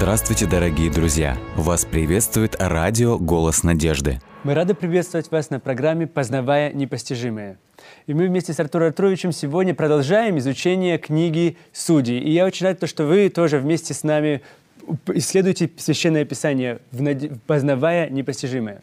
Здравствуйте, 0.00 0.46
дорогие 0.46 0.90
друзья! 0.90 1.36
Вас 1.56 1.84
приветствует 1.84 2.56
радио 2.58 3.18
«Голос 3.18 3.62
надежды». 3.64 4.18
Мы 4.44 4.54
рады 4.54 4.72
приветствовать 4.72 5.30
вас 5.30 5.50
на 5.50 5.60
программе 5.60 6.06
«Познавая 6.06 6.72
непостижимое». 6.72 7.58
И 8.06 8.14
мы 8.14 8.26
вместе 8.26 8.54
с 8.54 8.60
Артуром 8.60 8.88
Артуровичем 8.88 9.30
сегодня 9.30 9.74
продолжаем 9.74 10.38
изучение 10.38 10.96
книги 10.96 11.58
Судей. 11.74 12.18
И 12.18 12.30
я 12.30 12.46
очень 12.46 12.64
рад, 12.64 12.78
что 12.88 13.04
вы 13.04 13.28
тоже 13.28 13.58
вместе 13.58 13.92
с 13.92 14.02
нами 14.02 14.40
исследуйте 15.12 15.70
Священное 15.76 16.24
Писание, 16.24 16.78
познавая 17.46 18.08
непостижимое. 18.08 18.80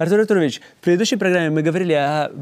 Артур 0.00 0.20
Артурович, 0.20 0.62
в 0.80 0.84
предыдущей 0.84 1.16
программе 1.16 1.50
мы 1.50 1.60
говорили 1.60 1.92
о 1.92 2.32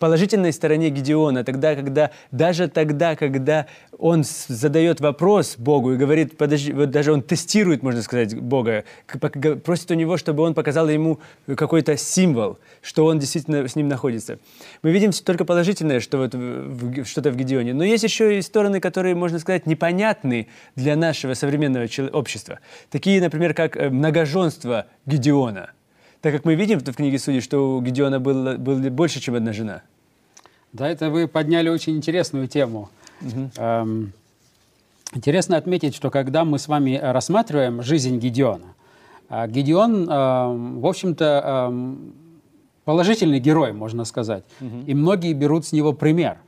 положительной 0.00 0.52
стороне 0.52 0.90
Гедеона, 0.90 1.44
тогда, 1.44 1.76
когда, 1.76 2.10
даже 2.32 2.66
тогда, 2.66 3.14
когда 3.14 3.66
он 3.96 4.24
задает 4.24 4.98
вопрос 4.98 5.54
Богу 5.56 5.92
и 5.92 5.96
говорит, 5.96 6.36
подожди, 6.36 6.72
вот 6.72 6.90
даже 6.90 7.12
он 7.12 7.22
тестирует, 7.22 7.84
можно 7.84 8.02
сказать, 8.02 8.34
Бога, 8.34 8.82
просит 9.64 9.92
у 9.92 9.94
него, 9.94 10.16
чтобы 10.16 10.42
он 10.42 10.54
показал 10.54 10.88
ему 10.88 11.20
какой-то 11.46 11.96
символ, 11.96 12.58
что 12.82 13.06
он 13.06 13.20
действительно 13.20 13.68
с 13.68 13.76
ним 13.76 13.86
находится. 13.86 14.40
Мы 14.82 14.90
видим 14.90 15.12
только 15.12 15.44
положительное, 15.44 16.00
что 16.00 16.18
вот 16.18 16.34
что-то 17.06 17.30
в 17.30 17.36
Гедеоне, 17.36 17.74
но 17.74 17.84
есть 17.84 18.02
еще 18.02 18.36
и 18.36 18.42
стороны, 18.42 18.80
которые, 18.80 19.14
можно 19.14 19.38
сказать, 19.38 19.66
непонятны 19.66 20.48
для 20.74 20.96
нашего 20.96 21.34
современного 21.34 21.86
общества. 22.12 22.58
Такие, 22.90 23.20
например, 23.20 23.54
как 23.54 23.76
э, 23.76 23.88
многоженство 23.88 24.86
Гедеона. 25.06 25.70
Так 26.24 26.32
как 26.32 26.46
мы 26.46 26.54
видим 26.54 26.78
в 26.78 26.92
книге 26.94 27.18
Судей, 27.18 27.42
что 27.42 27.76
у 27.76 27.82
Гедеона 27.82 28.18
было, 28.18 28.56
было 28.56 28.88
больше, 28.88 29.20
чем 29.20 29.34
одна 29.34 29.52
жена. 29.52 29.82
Да, 30.72 30.88
это 30.88 31.10
вы 31.10 31.28
подняли 31.28 31.68
очень 31.68 31.98
интересную 31.98 32.48
тему. 32.48 32.88
Угу. 33.20 33.50
Эм, 33.58 34.12
интересно 35.12 35.58
отметить, 35.58 35.94
что 35.94 36.08
когда 36.08 36.46
мы 36.46 36.58
с 36.58 36.66
вами 36.66 36.98
рассматриваем 36.98 37.82
жизнь 37.82 38.18
Гедеона, 38.18 38.72
э, 39.28 39.46
Гедеон, 39.48 40.08
эм, 40.08 40.80
в 40.80 40.86
общем-то, 40.86 41.68
эм, 41.68 42.14
положительный 42.86 43.38
герой, 43.38 43.74
можно 43.74 44.06
сказать. 44.06 44.44
Угу. 44.62 44.84
И 44.86 44.94
многие 44.94 45.34
берут 45.34 45.66
с 45.66 45.72
него 45.72 45.92
пример. 45.92 46.38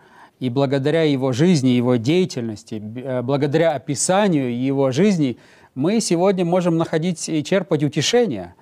И 0.41 0.49
благодаря 0.49 1.03
его 1.03 1.33
жизни, 1.33 1.69
его 1.69 1.97
деятельности, 1.97 2.83
э, 2.83 3.21
благодаря 3.21 3.73
описанию 3.73 4.59
его 4.59 4.91
жизни– 4.91 5.37
мы 5.77 6.01
сегодня 6.01 6.45
можем 6.45 6.79
находить 6.79 7.29
и 7.29 7.45
черпать 7.45 7.85
утешение. 7.85 8.55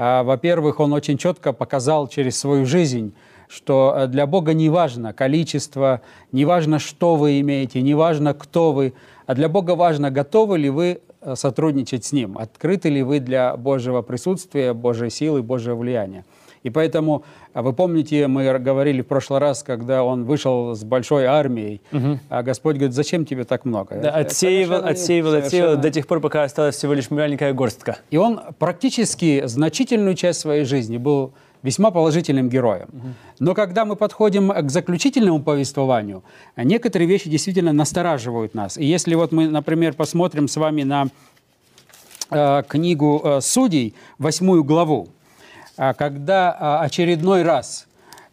А, 0.00 0.22
во-первых, 0.22 0.78
он 0.78 0.92
очень 0.92 1.18
четко 1.18 1.52
показал 1.52 2.06
через 2.06 2.38
свою 2.38 2.64
жизнь, 2.66 3.14
что 3.48 3.92
э, 3.96 4.06
для 4.06 4.28
Бога 4.28 4.54
не 4.54 4.68
важно 4.68 5.12
количество, 5.12 6.02
не 6.30 6.44
важно, 6.44 6.78
что 6.78 7.16
вы 7.16 7.40
имеете, 7.40 7.82
не 7.82 7.94
важно, 7.94 8.32
кто 8.32 8.72
вы, 8.72 8.94
а 9.26 9.34
для 9.34 9.48
Бога 9.48 9.74
важно, 9.74 10.12
готовы 10.12 10.58
ли 10.58 10.70
вы 10.70 11.00
э, 11.20 11.34
сотрудничать 11.34 12.04
с 12.04 12.12
Ним, 12.12 12.38
открыты 12.38 12.90
ли 12.90 13.02
вы 13.02 13.18
для 13.18 13.56
Божьего 13.56 14.02
присутствия, 14.02 14.72
Божьей 14.72 15.10
силы, 15.10 15.42
Божьего 15.42 15.74
влияния. 15.74 16.24
И 16.68 16.70
поэтому, 16.70 17.24
а 17.54 17.62
вы 17.62 17.72
помните, 17.72 18.26
мы 18.26 18.58
говорили 18.58 19.00
в 19.00 19.06
прошлый 19.06 19.40
раз, 19.40 19.62
когда 19.62 20.04
он 20.04 20.24
вышел 20.24 20.74
с 20.74 20.84
большой 20.84 21.24
армией, 21.24 21.80
угу. 21.90 22.18
а 22.28 22.42
Господь 22.42 22.76
говорит, 22.76 22.94
зачем 22.94 23.24
тебе 23.24 23.44
так 23.44 23.64
много? 23.64 23.96
Да, 23.96 24.10
отсеивал, 24.10 24.84
отсеивал, 24.84 25.34
отсеивал 25.34 25.76
до 25.78 25.90
тех 25.90 26.06
пор, 26.06 26.20
пока 26.20 26.42
осталась 26.42 26.76
всего 26.76 26.92
лишь 26.92 27.10
маленькая 27.10 27.54
горстка. 27.54 27.96
И 28.10 28.18
он 28.18 28.40
практически 28.58 29.46
значительную 29.46 30.14
часть 30.14 30.40
своей 30.40 30.64
жизни 30.64 30.98
был 30.98 31.32
весьма 31.62 31.90
положительным 31.90 32.50
героем. 32.50 32.88
Угу. 32.92 33.08
Но 33.40 33.54
когда 33.54 33.86
мы 33.86 33.96
подходим 33.96 34.50
к 34.50 34.70
заключительному 34.70 35.42
повествованию, 35.42 36.22
некоторые 36.56 37.08
вещи 37.08 37.30
действительно 37.30 37.72
настораживают 37.72 38.54
нас. 38.54 38.76
И 38.76 38.84
если 38.84 39.14
вот 39.14 39.32
мы, 39.32 39.48
например, 39.48 39.94
посмотрим 39.94 40.48
с 40.48 40.56
вами 40.56 40.82
на 40.82 41.06
э, 42.30 42.62
книгу 42.68 43.22
э, 43.24 43.40
Судей, 43.40 43.94
восьмую 44.18 44.64
главу, 44.64 45.08
когда 45.94 46.54
а, 46.58 46.80
очередной 46.82 47.42
раз 47.42 47.86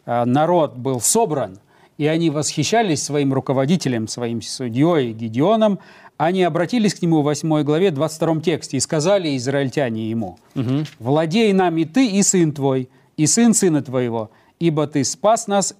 а, 0.05 0.25
народ 0.25 0.75
был 0.75 0.99
собран, 0.99 1.59
и 1.97 2.07
они 2.07 2.31
восхищались 2.31 3.03
своим 3.03 3.33
руководителем, 3.33 4.07
своим 4.07 4.41
судьей 4.41 5.13
Гедеоном, 5.13 5.79
они 6.17 6.43
обратились 6.43 6.95
к 6.95 7.01
нему 7.01 7.21
в 7.21 7.25
8 7.25 7.63
главе, 7.63 7.91
22 7.91 8.41
тексте, 8.41 8.77
и 8.77 8.79
сказали 8.79 9.37
израильтяне 9.37 10.09
ему, 10.09 10.39
угу. 10.55 10.85
«Владей 10.99 11.53
нами 11.53 11.83
ты 11.83 12.07
и 12.07 12.23
сын 12.23 12.51
твой, 12.51 12.89
и 13.15 13.27
сын 13.27 13.53
сына 13.53 13.83
твоего, 13.83 14.31
ибо 14.59 14.87
ты 14.87 15.03
спас 15.03 15.47
нас 15.47 15.75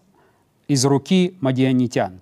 из 0.68 0.86
руки 0.86 1.36
мадианитян». 1.42 2.22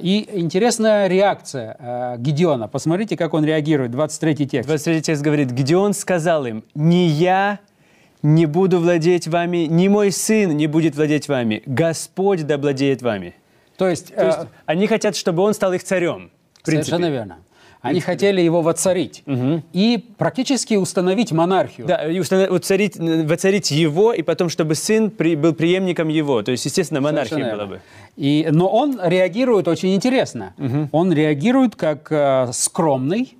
И 0.00 0.26
интересная 0.32 1.06
реакция 1.06 2.16
Гедеона. 2.16 2.66
Посмотрите, 2.66 3.14
как 3.14 3.34
он 3.34 3.44
реагирует. 3.44 3.90
23 3.90 4.46
текст. 4.46 4.68
23 4.68 5.02
текст 5.02 5.22
говорит, 5.22 5.50
Гедеон 5.50 5.92
сказал 5.92 6.46
им, 6.46 6.64
«Не 6.74 7.08
я 7.08 7.60
не 8.22 8.46
буду 8.46 8.80
владеть 8.80 9.28
вами, 9.28 9.66
ни 9.66 9.88
мой 9.88 10.10
сын 10.12 10.56
не 10.56 10.66
будет 10.66 10.96
владеть 10.96 11.28
вами, 11.28 11.62
Господь 11.66 12.46
да 12.46 12.58
владеет 12.58 13.02
вами. 13.02 13.34
То 13.76 13.88
есть, 13.88 14.14
То 14.14 14.24
есть 14.24 14.38
э, 14.40 14.46
они 14.64 14.86
хотят, 14.86 15.16
чтобы 15.16 15.42
он 15.42 15.54
стал 15.54 15.72
их 15.72 15.84
царем. 15.84 16.30
Совершенно 16.62 17.10
верно. 17.10 17.38
Они 17.82 18.00
хотели 18.00 18.40
его 18.40 18.62
воцарить 18.62 19.22
угу. 19.26 19.62
и 19.72 20.04
практически 20.18 20.74
установить 20.74 21.30
монархию. 21.30 21.86
Да, 21.86 22.10
и 22.10 22.18
уцарить, 22.18 22.96
воцарить 22.98 23.70
его, 23.70 24.12
и 24.12 24.22
потом, 24.22 24.48
чтобы 24.48 24.74
сын 24.74 25.10
при, 25.10 25.36
был 25.36 25.52
преемником 25.52 26.08
его. 26.08 26.42
То 26.42 26.50
есть, 26.50 26.64
естественно, 26.64 27.00
монархия 27.00 27.36
Совершенно 27.36 27.56
была 27.56 27.66
бы. 27.66 27.80
И, 28.16 28.48
но 28.50 28.68
он 28.68 28.98
реагирует 29.02 29.68
очень 29.68 29.94
интересно. 29.94 30.52
Угу. 30.58 30.88
Он 30.92 31.12
реагирует 31.12 31.76
как 31.76 32.10
э, 32.10 32.48
скромный, 32.52 33.36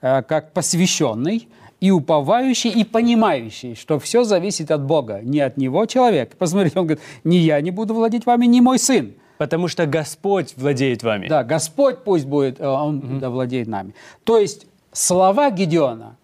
э, 0.00 0.22
как 0.22 0.52
посвященный, 0.52 1.48
и 1.80 1.90
уповающий, 1.90 2.70
и 2.70 2.84
понимающий, 2.84 3.74
что 3.74 3.98
все 3.98 4.24
зависит 4.24 4.70
от 4.70 4.82
Бога, 4.82 5.20
не 5.22 5.40
от 5.40 5.56
него 5.56 5.86
человек. 5.86 6.36
Посмотрите, 6.36 6.78
он 6.78 6.86
говорит, 6.86 7.04
не 7.24 7.38
я 7.38 7.60
не 7.60 7.70
буду 7.70 7.94
владеть 7.94 8.26
вами, 8.26 8.46
не 8.46 8.60
мой 8.60 8.78
сын. 8.78 9.14
Потому 9.38 9.68
что 9.68 9.86
Господь 9.86 10.54
владеет 10.56 11.04
вами. 11.04 11.28
Да, 11.28 11.44
Господь 11.44 12.02
пусть 12.02 12.26
будет, 12.26 12.60
э, 12.60 12.66
Он 12.66 12.98
угу. 12.98 13.18
да 13.20 13.30
владеет 13.30 13.68
нами. 13.68 13.94
То 14.24 14.36
есть 14.38 14.66
слова 14.92 15.50
Гедеона 15.50 16.16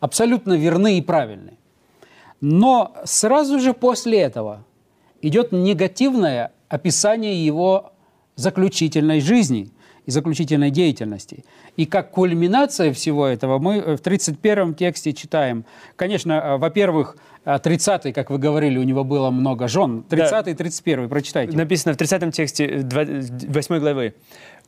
абсолютно 0.00 0.54
верны 0.54 0.96
и 0.96 1.02
правильны. 1.02 1.58
Но 2.40 2.94
сразу 3.04 3.60
же 3.60 3.74
после 3.74 4.20
этого 4.20 4.64
идет 5.20 5.52
негативное 5.52 6.52
описание 6.68 7.44
его 7.44 7.92
заключительной 8.36 9.20
жизни 9.20 9.70
и 10.06 10.10
заключительной 10.10 10.70
деятельности. 10.70 11.44
И 11.76 11.84
как 11.84 12.10
кульминация 12.10 12.92
всего 12.92 13.26
этого 13.26 13.58
мы 13.58 13.96
в 13.96 13.98
31 13.98 14.74
тексте 14.74 15.12
читаем. 15.12 15.64
Конечно, 15.96 16.32
э, 16.32 16.56
во-первых, 16.56 17.16
30-й, 17.44 18.12
как 18.12 18.30
вы 18.30 18.38
говорили, 18.38 18.78
у 18.78 18.82
него 18.82 19.04
было 19.04 19.30
много 19.30 19.68
жен. 19.68 20.04
30-й, 20.08 20.52
31-й, 20.52 21.08
прочитайте. 21.08 21.56
Написано 21.56 21.94
в 21.94 21.96
30 21.96 22.34
тексте 22.34 22.84
8 22.84 23.78
главы. 23.78 24.14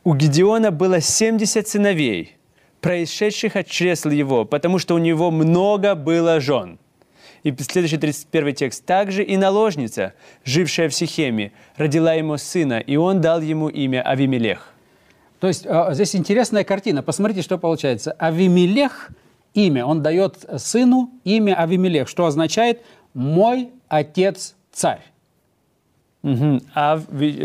«У 0.05 0.13
Гедеона 0.15 0.71
было 0.71 1.01
70 1.01 1.67
сыновей, 1.67 2.37
происшедших 2.79 3.57
от 3.57 3.67
чресл 3.67 4.09
его, 4.09 4.45
потому 4.45 4.79
что 4.79 4.95
у 4.95 4.97
него 4.97 5.29
много 5.29 5.95
было 5.95 6.39
жен». 6.39 6.79
И 7.43 7.53
следующий 7.57 7.97
31 7.97 8.55
текст. 8.55 8.85
«Также 8.85 9.23
и 9.23 9.35
наложница, 9.35 10.13
жившая 10.45 10.87
в 10.87 10.93
Сихеме, 10.93 11.51
родила 11.75 12.13
ему 12.13 12.37
сына, 12.37 12.79
и 12.79 12.95
он 12.95 13.19
дал 13.19 13.41
ему 13.41 13.67
имя 13.67 14.01
Авимелех». 14.01 14.73
То 15.39 15.47
есть 15.47 15.65
а, 15.65 15.93
здесь 15.93 16.15
интересная 16.15 16.63
картина. 16.63 17.01
Посмотрите, 17.01 17.41
что 17.41 17.57
получается. 17.57 18.11
Авимелех 18.11 19.11
имя, 19.53 19.85
он 19.85 20.01
дает 20.01 20.45
сыну 20.57 21.11
имя 21.23 21.55
Авимелех, 21.55 22.07
что 22.07 22.25
означает 22.25 22.81
«мой 23.13 23.69
отец 23.87 24.55
царь». 24.71 25.01
Угу. 26.21 26.61
Ав, 26.75 27.03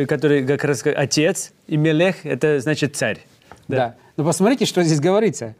который 0.08 0.44
как 0.44 0.64
раз 0.64 0.84
отец, 0.84 1.52
и 1.68 1.76
Мелех– 1.76 2.16
это 2.26 2.58
значит 2.58 2.96
царь. 2.96 3.20
Да. 3.68 3.76
да. 3.76 3.94
Но 4.16 4.24
посмотрите, 4.24 4.66
что 4.66 4.82
здесь 4.82 5.00
говорится. 5.00 5.54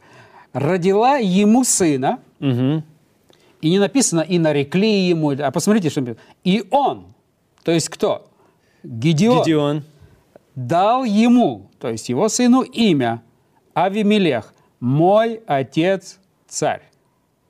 «Родила 0.51 1.17
ему 1.17 1.63
сына», 1.63 2.19
угу. 2.39 2.83
и 3.61 3.69
не 3.69 3.79
написано 3.79 4.21
«и 4.21 4.37
нарекли 4.37 5.07
ему», 5.07 5.31
а 5.31 5.51
посмотрите, 5.51 5.89
что 5.89 6.01
написано. 6.01 6.21
«И 6.43 6.65
он». 6.71 7.05
То 7.63 7.71
есть 7.71 7.89
кто? 7.89 8.29
Гедеон. 8.83 9.43
Гедеон 9.43 9.83
дал 10.55 11.03
ему, 11.03 11.69
то 11.79 11.89
есть 11.89 12.09
его 12.09 12.29
сыну, 12.29 12.61
имя 12.61 13.21
Авимелех, 13.73 14.53
мой 14.79 15.41
отец 15.45 16.19
царь. 16.47 16.81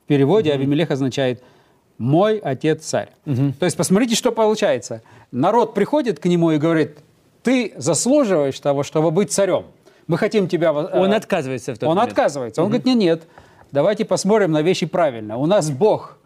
В 0.04 0.08
переводе 0.08 0.50
угу. 0.52 0.60
Авимелех 0.60 0.92
означает 0.92 1.44
мой 1.98 2.38
отец 2.38 2.84
царь. 2.84 3.10
Угу. 3.26 3.54
То 3.60 3.66
есть 3.66 3.78
посмотрите, 3.78 4.16
что 4.16 4.32
получается. 4.32 5.02
Народ 5.32 5.74
приходит 5.74 6.20
к 6.20 6.26
нему 6.26 6.52
и 6.52 6.58
говорит, 6.58 6.98
ты 7.44 7.74
заслуживаешь 7.78 8.60
того, 8.60 8.84
чтобы 8.84 9.12
быть 9.12 9.32
царем. 9.32 9.66
Мы 10.08 10.18
хотим 10.18 10.48
тебя... 10.48 10.70
Э, 10.70 11.00
он 11.00 11.14
отказывается 11.14 11.74
в 11.74 11.78
тот 11.78 11.90
Он 11.90 11.96
момент. 11.96 12.12
отказывается. 12.12 12.62
Он 12.62 12.68
угу. 12.68 12.78
говорит, 12.78 12.86
нет, 12.86 12.98
нет, 12.98 13.24
давайте 13.72 14.06
посмотрим 14.06 14.52
на 14.52 14.62
вещи 14.62 14.86
правильно. 14.86 15.38
У 15.38 15.46
нас 15.46 15.70
Бог 15.70 16.18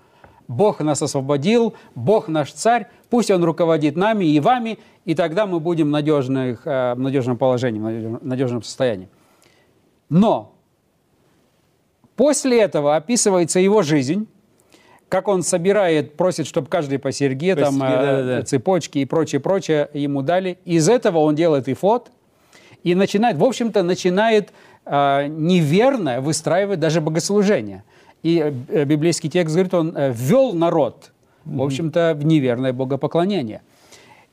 Бог 0.49 0.81
нас 0.81 1.01
освободил, 1.01 1.75
Бог 1.95 2.27
наш 2.27 2.51
царь, 2.51 2.87
пусть 3.09 3.31
Он 3.31 3.41
руководит 3.45 3.95
нами 3.95 4.25
и 4.25 4.41
вами, 4.41 4.79
и 5.05 5.15
тогда 5.15 5.45
мы 5.45 5.61
будем 5.61 5.87
в, 5.87 5.91
надежных, 5.91 6.67
э, 6.67 6.95
в 6.95 6.99
надежном 6.99 7.37
положении, 7.37 7.79
в 7.79 8.25
надежном 8.25 8.63
состоянии. 8.63 9.07
Но 10.09 10.55
После 12.19 12.59
этого 12.59 12.97
описывается 12.97 13.61
его 13.61 13.81
жизнь, 13.81 14.27
как 15.07 15.29
он 15.29 15.41
собирает, 15.41 16.17
просит, 16.17 16.47
чтобы 16.47 16.67
каждый 16.67 16.99
по 16.99 17.13
серьге, 17.13 17.55
По 17.55 17.61
там, 17.61 17.81
э, 17.81 17.87
да-да-да. 17.87 18.41
цепочки 18.41 18.97
и 18.97 19.05
прочее, 19.05 19.39
прочее 19.39 19.89
ему 19.93 20.21
дали. 20.21 20.57
Из 20.65 20.89
этого 20.89 21.19
он 21.19 21.35
делает 21.35 21.69
ифот 21.69 22.11
и 22.83 22.93
начинает, 22.93 23.37
в 23.37 23.43
общем-то, 23.45 23.83
начинает 23.83 24.49
э, 24.85 25.27
неверно 25.27 26.19
выстраивать 26.19 26.81
даже 26.81 26.99
богослужение. 26.99 27.85
И 28.23 28.39
э, 28.69 28.83
библейский 28.85 29.29
текст 29.29 29.55
говорит, 29.55 29.73
он 29.73 29.95
э, 29.95 30.11
ввел 30.13 30.53
народ, 30.53 31.11
в 31.45 31.61
общем-то, 31.61 32.13
в 32.17 32.25
неверное 32.25 32.73
богопоклонение. 32.73 33.61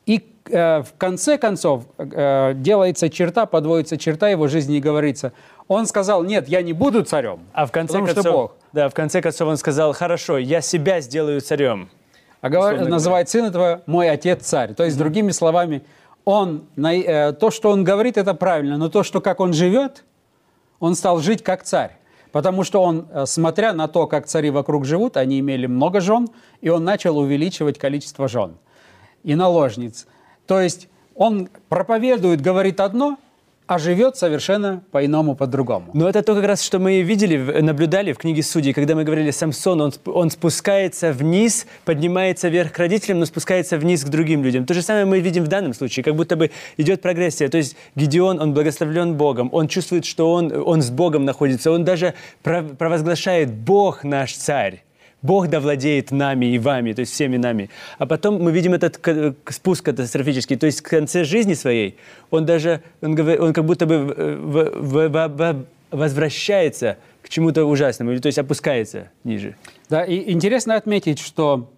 И 0.07 0.25
э, 0.51 0.83
в 0.83 0.93
конце 0.99 1.39
концов 1.39 1.85
э, 1.99 2.53
делается 2.57 3.09
черта, 3.11 3.47
подводится 3.47 3.97
черта 3.97 4.29
его 4.29 4.49
жизни 4.49 4.77
и 4.77 4.81
говорится, 4.81 5.33
он 5.69 5.87
сказал, 5.87 6.23
нет, 6.25 6.49
я 6.49 6.63
не 6.63 6.73
буду 6.73 7.03
царем, 7.05 7.41
А 7.53 7.67
в 7.67 7.73
конце 7.73 7.95
потому 7.99 8.07
концов, 8.07 8.23
что 8.25 8.33
Бог. 8.33 8.57
да, 8.73 8.89
в 8.89 8.95
конце 8.95 9.21
концов 9.21 9.49
он 9.49 9.57
сказал, 9.57 9.93
хорошо, 9.93 10.39
я 10.39 10.61
себя 10.61 11.01
сделаю 11.01 11.41
царем. 11.41 11.89
А 12.41 12.49
говор- 12.49 12.87
называет 12.87 13.29
сына 13.29 13.47
этого 13.47 13.83
мой 13.87 14.09
отец 14.11 14.45
царь. 14.45 14.75
То 14.75 14.85
есть, 14.85 14.97
другими 14.99 15.33
словами, 15.33 15.83
он, 16.25 16.65
на- 16.77 16.95
э, 16.95 17.33
то, 17.33 17.51
что 17.51 17.71
он 17.71 17.83
говорит, 17.83 18.17
это 18.17 18.35
правильно, 18.35 18.77
но 18.77 18.89
то, 18.89 19.03
что 19.03 19.21
как 19.21 19.41
он 19.41 19.53
живет, 19.53 20.05
он 20.79 20.95
стал 20.95 21.19
жить 21.21 21.43
как 21.43 21.63
царь. 21.65 21.97
Потому 22.37 22.65
что 22.65 22.83
он, 22.83 23.07
э, 23.11 23.25
смотря 23.25 23.73
на 23.73 23.89
то, 23.89 24.07
как 24.07 24.27
цари 24.27 24.51
вокруг 24.51 24.85
живут, 24.85 25.17
они 25.17 25.41
имели 25.41 25.65
много 25.65 26.03
жен, 26.03 26.29
и 26.61 26.69
он 26.69 26.85
начал 26.85 27.17
увеличивать 27.17 27.79
количество 27.79 28.29
жен 28.29 28.59
и 29.23 29.35
наложниц. 29.35 30.07
То 30.47 30.61
есть 30.61 30.91
он 31.15 31.49
проповедует, 31.71 32.43
говорит 32.43 32.81
одно, 32.81 33.17
а 33.67 33.79
живет 33.79 34.17
совершенно 34.17 34.83
по-иному, 34.93 35.35
по-другому. 35.35 35.91
Но 35.93 36.09
это 36.09 36.23
то 36.23 36.35
как 36.35 36.45
раз, 36.45 36.63
что 36.63 36.79
мы 36.79 37.03
видели, 37.03 37.61
наблюдали 37.61 38.13
в 38.13 38.19
книге 38.19 38.43
Судей, 38.43 38.73
когда 38.73 38.95
мы 38.95 39.05
говорили 39.05 39.31
Самсон, 39.31 39.81
он, 39.81 39.93
он 40.07 40.31
спускается 40.31 41.13
вниз, 41.13 41.67
поднимается 41.85 42.49
вверх 42.49 42.73
к 42.73 42.79
родителям, 42.79 43.19
но 43.19 43.27
спускается 43.27 43.77
вниз 43.77 44.05
к 44.05 44.09
другим 44.09 44.43
людям. 44.45 44.67
То 44.67 44.75
же 44.75 44.83
самое 44.83 45.05
мы 45.05 45.21
видим 45.21 45.45
в 45.45 45.49
данном 45.49 45.75
случае, 45.75 46.05
как 46.05 46.15
будто 46.15 46.37
бы 46.37 46.51
идет 46.77 47.03
прогрессия. 47.03 47.49
То 47.49 47.59
есть 47.59 47.77
Гедеон, 47.97 48.41
он 48.41 48.55
благословлен 48.55 49.17
Богом, 49.17 49.49
он 49.53 49.69
чувствует, 49.69 50.05
что 50.05 50.33
он, 50.33 50.53
он 50.53 50.83
с 50.83 50.91
Богом 50.91 51.25
находится, 51.25 51.73
он 51.73 51.85
даже 51.85 52.15
пров- 52.45 52.77
провозглашает 52.77 53.53
«Бог 53.53 54.05
наш 54.05 54.35
царь». 54.35 54.86
Бог 55.27 55.49
да 55.49 55.61
владеет 55.61 56.13
нами 56.13 56.47
и 56.55 56.59
вами, 56.59 56.93
то 56.93 57.01
есть 57.01 57.13
всеми 57.13 57.37
нами. 57.37 57.69
А 57.99 58.07
потом 58.07 58.43
мы 58.43 58.53
видим 58.53 58.75
этот 58.75 58.97
к- 58.99 59.35
к- 59.45 59.53
спуск 59.53 59.85
катастрофический. 59.85 60.57
То 60.57 60.67
есть 60.67 60.81
в 60.81 60.83
конце 60.89 61.25
жизни 61.25 61.55
своей 61.55 61.97
он 62.31 62.47
даже, 62.47 62.81
он, 63.03 63.15
говор- 63.17 63.39
он 63.41 63.53
как 63.53 63.65
будто 63.65 63.87
бы 63.87 65.67
возвращается 65.91 66.97
к 67.23 67.29
чему-то 67.29 67.65
ужасному, 67.65 68.13
или 68.13 68.21
то 68.21 68.27
есть 68.29 68.39
опускается 68.39 69.11
ниже. 69.25 69.55
Да, 69.89 70.05
и 70.05 70.33
интересно 70.33 70.77
отметить, 70.77 71.19
что 71.19 71.71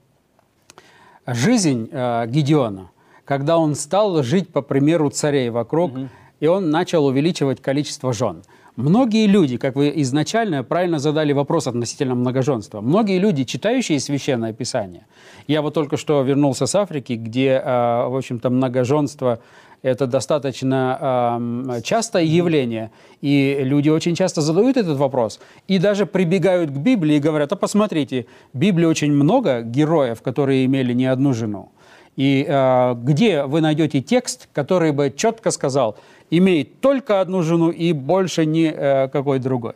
жизнь 1.27 1.89
э, 1.91 2.27
Гедеона, 2.27 2.91
когда 3.25 3.57
он 3.59 3.75
стал 3.75 4.23
жить 4.23 4.49
по 4.53 4.63
примеру 4.63 5.11
царей 5.11 5.51
вокруг, 5.51 5.93
и 6.41 6.47
он 6.47 6.71
начал 6.71 7.07
увеличивать 7.07 7.61
количество 7.63 8.13
жен. 8.13 8.43
Многие 8.79 9.27
люди, 9.27 9.57
как 9.57 9.75
вы 9.75 9.93
изначально 9.97 10.63
правильно 10.63 11.01
задали 11.01 11.33
вопрос 11.33 11.67
относительно 11.67 12.15
многоженства, 12.15 12.81
многие 12.81 13.19
люди, 13.19 13.43
читающие 13.43 13.99
Священное 13.99 14.53
Писание, 14.53 15.05
я 15.49 15.63
вот 15.63 15.75
только 15.75 15.97
что 15.97 16.23
вернулся 16.23 16.67
с 16.67 16.77
Африки, 16.77 17.15
где, 17.15 17.61
э, 17.61 18.09
в 18.09 18.17
общем-то, 18.17 18.51
многоженство 18.51 19.41
это 19.83 20.07
достаточно 20.07 21.41
частое 21.83 22.23
явление, 22.23 22.91
и 23.21 23.59
люди 23.63 23.89
очень 23.89 24.15
часто 24.15 24.43
задают 24.43 24.77
этот 24.77 24.97
вопрос, 24.97 25.41
и 25.67 25.79
даже 25.79 26.07
прибегают 26.07 26.71
к 26.71 26.75
Библии 26.75 27.17
и 27.17 27.21
говорят, 27.21 27.53
а 27.53 27.57
посмотрите, 27.57 28.27
в 28.53 28.59
Библии 28.59 28.87
очень 28.87 29.13
много 29.13 29.63
героев, 29.63 30.23
которые 30.23 30.65
имели 30.65 30.93
не 30.95 31.07
одну 31.07 31.35
жену. 31.35 31.71
И 32.19 32.45
э, 32.49 32.95
где 32.97 33.45
вы 33.45 33.61
найдете 33.61 34.01
текст, 34.01 34.49
который 34.53 34.91
бы 34.91 35.15
четко 35.17 35.53
сказал, 35.53 35.97
имеет 36.31 36.81
только 36.81 37.21
одну 37.21 37.43
жену 37.43 37.71
и 37.71 37.93
больше 37.93 38.45
ни 38.45 38.67
э, 38.67 39.07
какой 39.07 39.39
другой. 39.39 39.75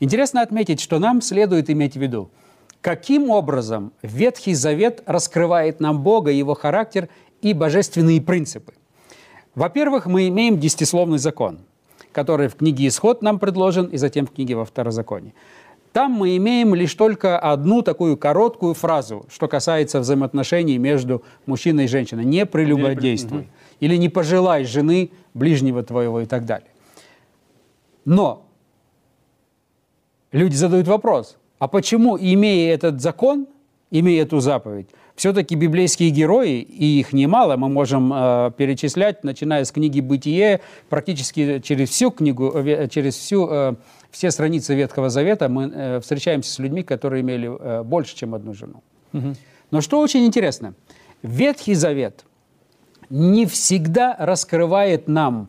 Интересно 0.00 0.40
отметить, 0.40 0.80
что 0.80 0.98
нам 0.98 1.20
следует 1.20 1.68
иметь 1.68 1.92
в 1.92 2.00
виду, 2.00 2.30
каким 2.80 3.28
образом 3.28 3.92
Ветхий 4.00 4.54
Завет 4.54 5.02
раскрывает 5.04 5.78
нам 5.78 6.02
Бога, 6.02 6.30
Его 6.30 6.54
характер 6.54 7.10
и 7.42 7.52
божественные 7.52 8.22
принципы. 8.22 8.72
Во-первых, 9.54 10.06
мы 10.06 10.28
имеем 10.28 10.58
десятисловный 10.58 11.18
закон, 11.18 11.58
который 12.12 12.48
в 12.48 12.54
книге 12.54 12.88
«Исход» 12.88 13.20
нам 13.20 13.38
предложен, 13.38 13.84
и 13.86 13.98
затем 13.98 14.26
в 14.26 14.30
книге 14.30 14.54
во 14.54 14.64
Второзаконии. 14.64 15.34
Там 15.96 16.12
мы 16.12 16.36
имеем 16.36 16.74
лишь 16.74 16.92
только 16.92 17.38
одну 17.38 17.80
такую 17.80 18.18
короткую 18.18 18.74
фразу, 18.74 19.24
что 19.30 19.48
касается 19.48 20.00
взаимоотношений 20.00 20.76
между 20.76 21.22
мужчиной 21.46 21.86
и 21.86 21.88
женщиной. 21.88 22.26
«Не 22.26 22.44
прелюбодействуй» 22.44 23.48
или 23.80 23.96
«не 23.96 24.10
пожелай 24.10 24.64
жены 24.64 25.10
ближнего 25.32 25.82
твоего» 25.82 26.20
и 26.20 26.26
так 26.26 26.44
далее. 26.44 26.68
Но 28.04 28.46
люди 30.32 30.54
задают 30.54 30.86
вопрос, 30.86 31.38
а 31.58 31.66
почему, 31.66 32.18
имея 32.20 32.74
этот 32.74 33.00
закон, 33.00 33.46
имея 33.90 34.24
эту 34.24 34.40
заповедь, 34.40 34.88
все-таки 35.16 35.54
библейские 35.54 36.10
герои, 36.10 36.60
и 36.60 37.00
их 37.00 37.14
немало, 37.14 37.56
мы 37.56 37.70
можем 37.70 38.12
э, 38.12 38.50
перечислять, 38.56 39.24
начиная 39.24 39.64
с 39.64 39.72
книги 39.72 40.00
«Бытие», 40.00 40.60
практически 40.90 41.60
через 41.60 41.88
всю 41.88 42.10
книгу, 42.10 42.52
э, 42.54 42.86
через 42.88 43.16
всю, 43.16 43.48
э, 43.50 43.74
все 44.16 44.30
страницы 44.30 44.74
Ветхого 44.74 45.10
Завета 45.10 45.50
мы 45.50 45.70
э, 45.70 46.00
встречаемся 46.00 46.50
с 46.50 46.58
людьми, 46.58 46.82
которые 46.82 47.20
имели 47.20 47.50
э, 47.54 47.82
больше, 47.82 48.16
чем 48.16 48.34
одну 48.34 48.54
жену. 48.54 48.82
Но 49.70 49.80
что 49.82 50.00
очень 50.00 50.24
интересно, 50.24 50.74
Ветхий 51.22 51.74
Завет 51.74 52.24
не 53.10 53.44
всегда 53.44 54.16
раскрывает 54.18 55.06
нам 55.06 55.48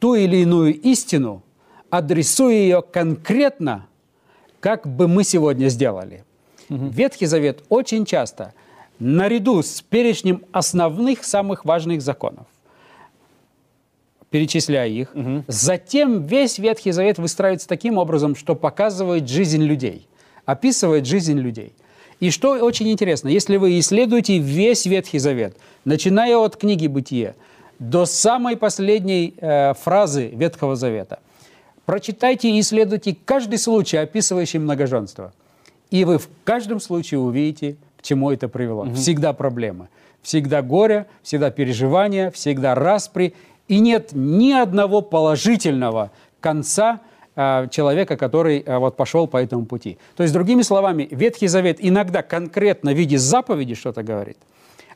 ту 0.00 0.14
или 0.14 0.38
иную 0.38 0.74
истину, 0.80 1.42
адресуя 1.88 2.54
ее 2.54 2.82
конкретно, 2.82 3.86
как 4.58 4.88
бы 4.88 5.06
мы 5.06 5.22
сегодня 5.22 5.68
сделали. 5.68 6.24
Ветхий 6.68 7.26
Завет 7.26 7.62
очень 7.68 8.04
часто, 8.06 8.54
наряду 8.98 9.62
с 9.62 9.82
перечнем 9.82 10.44
основных, 10.50 11.22
самых 11.24 11.64
важных 11.64 12.02
законов, 12.02 12.46
перечисляя 14.30 14.88
их, 14.88 15.14
затем 15.46 16.24
весь 16.24 16.58
Ветхий 16.58 16.92
Завет 16.92 17.18
выстраивается 17.18 17.68
таким 17.68 17.98
образом, 17.98 18.36
что 18.36 18.54
показывает 18.54 19.28
жизнь 19.28 19.62
людей, 19.62 20.06
описывает 20.44 21.06
жизнь 21.06 21.38
людей. 21.38 21.72
И 22.20 22.30
что 22.30 22.50
очень 22.52 22.90
интересно, 22.90 23.28
если 23.28 23.56
вы 23.56 23.78
исследуете 23.78 24.38
весь 24.38 24.86
Ветхий 24.86 25.18
Завет, 25.18 25.56
начиная 25.84 26.36
от 26.36 26.56
книги 26.56 26.86
«Бытие» 26.86 27.34
до 27.78 28.04
самой 28.04 28.58
последней 28.58 29.34
э, 29.38 29.72
фразы 29.74 30.28
Ветхого 30.28 30.76
Завета, 30.76 31.20
прочитайте 31.86 32.50
и 32.50 32.60
исследуйте 32.60 33.16
каждый 33.24 33.58
случай, 33.58 33.96
описывающий 33.96 34.58
многоженство. 34.58 35.32
И 35.90 36.04
вы 36.04 36.18
в 36.18 36.28
каждом 36.44 36.78
случае 36.78 37.20
увидите, 37.20 37.76
к 37.96 38.02
чему 38.02 38.30
это 38.30 38.48
привело. 38.48 38.84
Всегда 38.94 39.32
проблемы, 39.32 39.88
всегда 40.22 40.62
горе, 40.62 41.06
всегда 41.22 41.50
переживания, 41.50 42.30
всегда 42.30 42.74
распри. 42.74 43.34
И 43.70 43.78
нет 43.78 44.10
ни 44.14 44.50
одного 44.50 45.00
положительного 45.00 46.10
конца 46.40 46.98
э, 47.36 47.68
человека, 47.70 48.16
который 48.16 48.64
э, 48.66 48.78
вот 48.78 48.96
пошел 48.96 49.28
по 49.28 49.36
этому 49.36 49.64
пути. 49.64 49.96
То 50.16 50.24
есть, 50.24 50.34
другими 50.34 50.62
словами, 50.62 51.06
Ветхий 51.12 51.46
Завет 51.46 51.76
иногда 51.78 52.22
конкретно 52.22 52.90
в 52.90 52.96
виде 52.96 53.16
заповеди 53.16 53.76
что-то 53.76 54.02
говорит, 54.02 54.38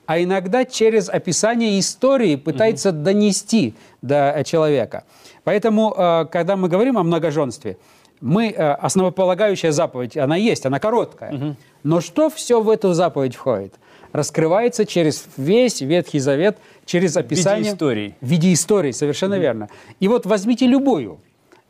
а 0.06 0.20
иногда 0.20 0.64
через 0.64 1.08
описание 1.08 1.78
истории 1.78 2.34
пытается 2.34 2.90
донести 2.90 3.74
до 4.02 4.32
э, 4.34 4.42
человека. 4.42 5.04
Поэтому, 5.44 5.90
когда 6.32 6.56
мы 6.56 6.68
говорим 6.68 6.98
о 6.98 7.04
многоженстве, 7.04 7.76
мы, 8.20 8.48
основополагающая 8.48 9.70
заповедь, 9.70 10.16
она 10.16 10.34
есть, 10.34 10.66
она 10.66 10.80
короткая. 10.80 11.56
Но 11.84 12.00
что 12.00 12.28
все 12.28 12.60
в 12.60 12.70
эту 12.70 12.92
заповедь 12.92 13.36
входит? 13.36 13.74
Раскрывается 14.12 14.86
через 14.86 15.26
весь 15.36 15.80
Ветхий 15.80 16.20
Завет, 16.20 16.56
через 16.84 17.16
описание... 17.16 17.72
историй. 17.72 18.14
В 18.20 18.26
виде 18.26 18.52
истории, 18.52 18.92
совершенно 18.92 19.38
верно. 19.38 19.68
И 20.00 20.08
вот 20.08 20.26
возьмите 20.26 20.66
любую, 20.66 21.18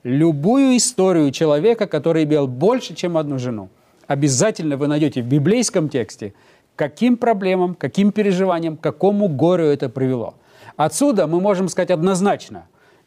любую 0.02 0.76
историю 0.76 1.30
человека, 1.30 1.86
который 1.86 2.24
имел 2.24 2.46
больше, 2.46 2.94
чем 2.94 3.16
одну 3.16 3.38
жену. 3.38 3.68
Обязательно 4.06 4.76
вы 4.76 4.86
найдете 4.86 5.22
в 5.22 5.26
библейском 5.26 5.88
тексте, 5.88 6.34
каким 6.76 7.16
проблемам, 7.16 7.74
каким 7.74 8.12
переживаниям, 8.12 8.76
какому 8.76 9.28
горю 9.28 9.64
это 9.64 9.88
привело. 9.88 10.34
Отсюда 10.76 11.26
мы 11.26 11.40
можем 11.40 11.68
сказать 11.68 11.90
однозначно, 11.90 12.66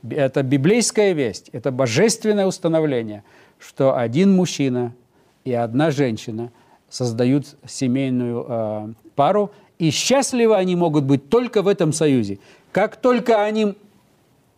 это 0.10 0.44
библейская 0.44 1.14
весть, 1.14 1.50
это 1.52 1.72
божественное 1.72 2.46
установление, 2.46 3.24
что 3.60 3.98
один 3.98 4.36
мужчина 4.36 4.94
и 5.44 5.54
одна 5.54 5.92
женщина 5.92 6.52
создают 6.90 7.56
семейную 7.66 8.46
э, 8.48 8.88
пару, 9.16 9.52
и 9.80 9.92
счастливы 9.92 10.56
они 10.56 10.76
могут 10.76 11.04
быть 11.04 11.30
только 11.30 11.62
в 11.62 11.68
этом 11.68 11.94
союзе. 11.94 12.40
Как 12.72 12.96
только 12.98 13.44
они 13.44 13.76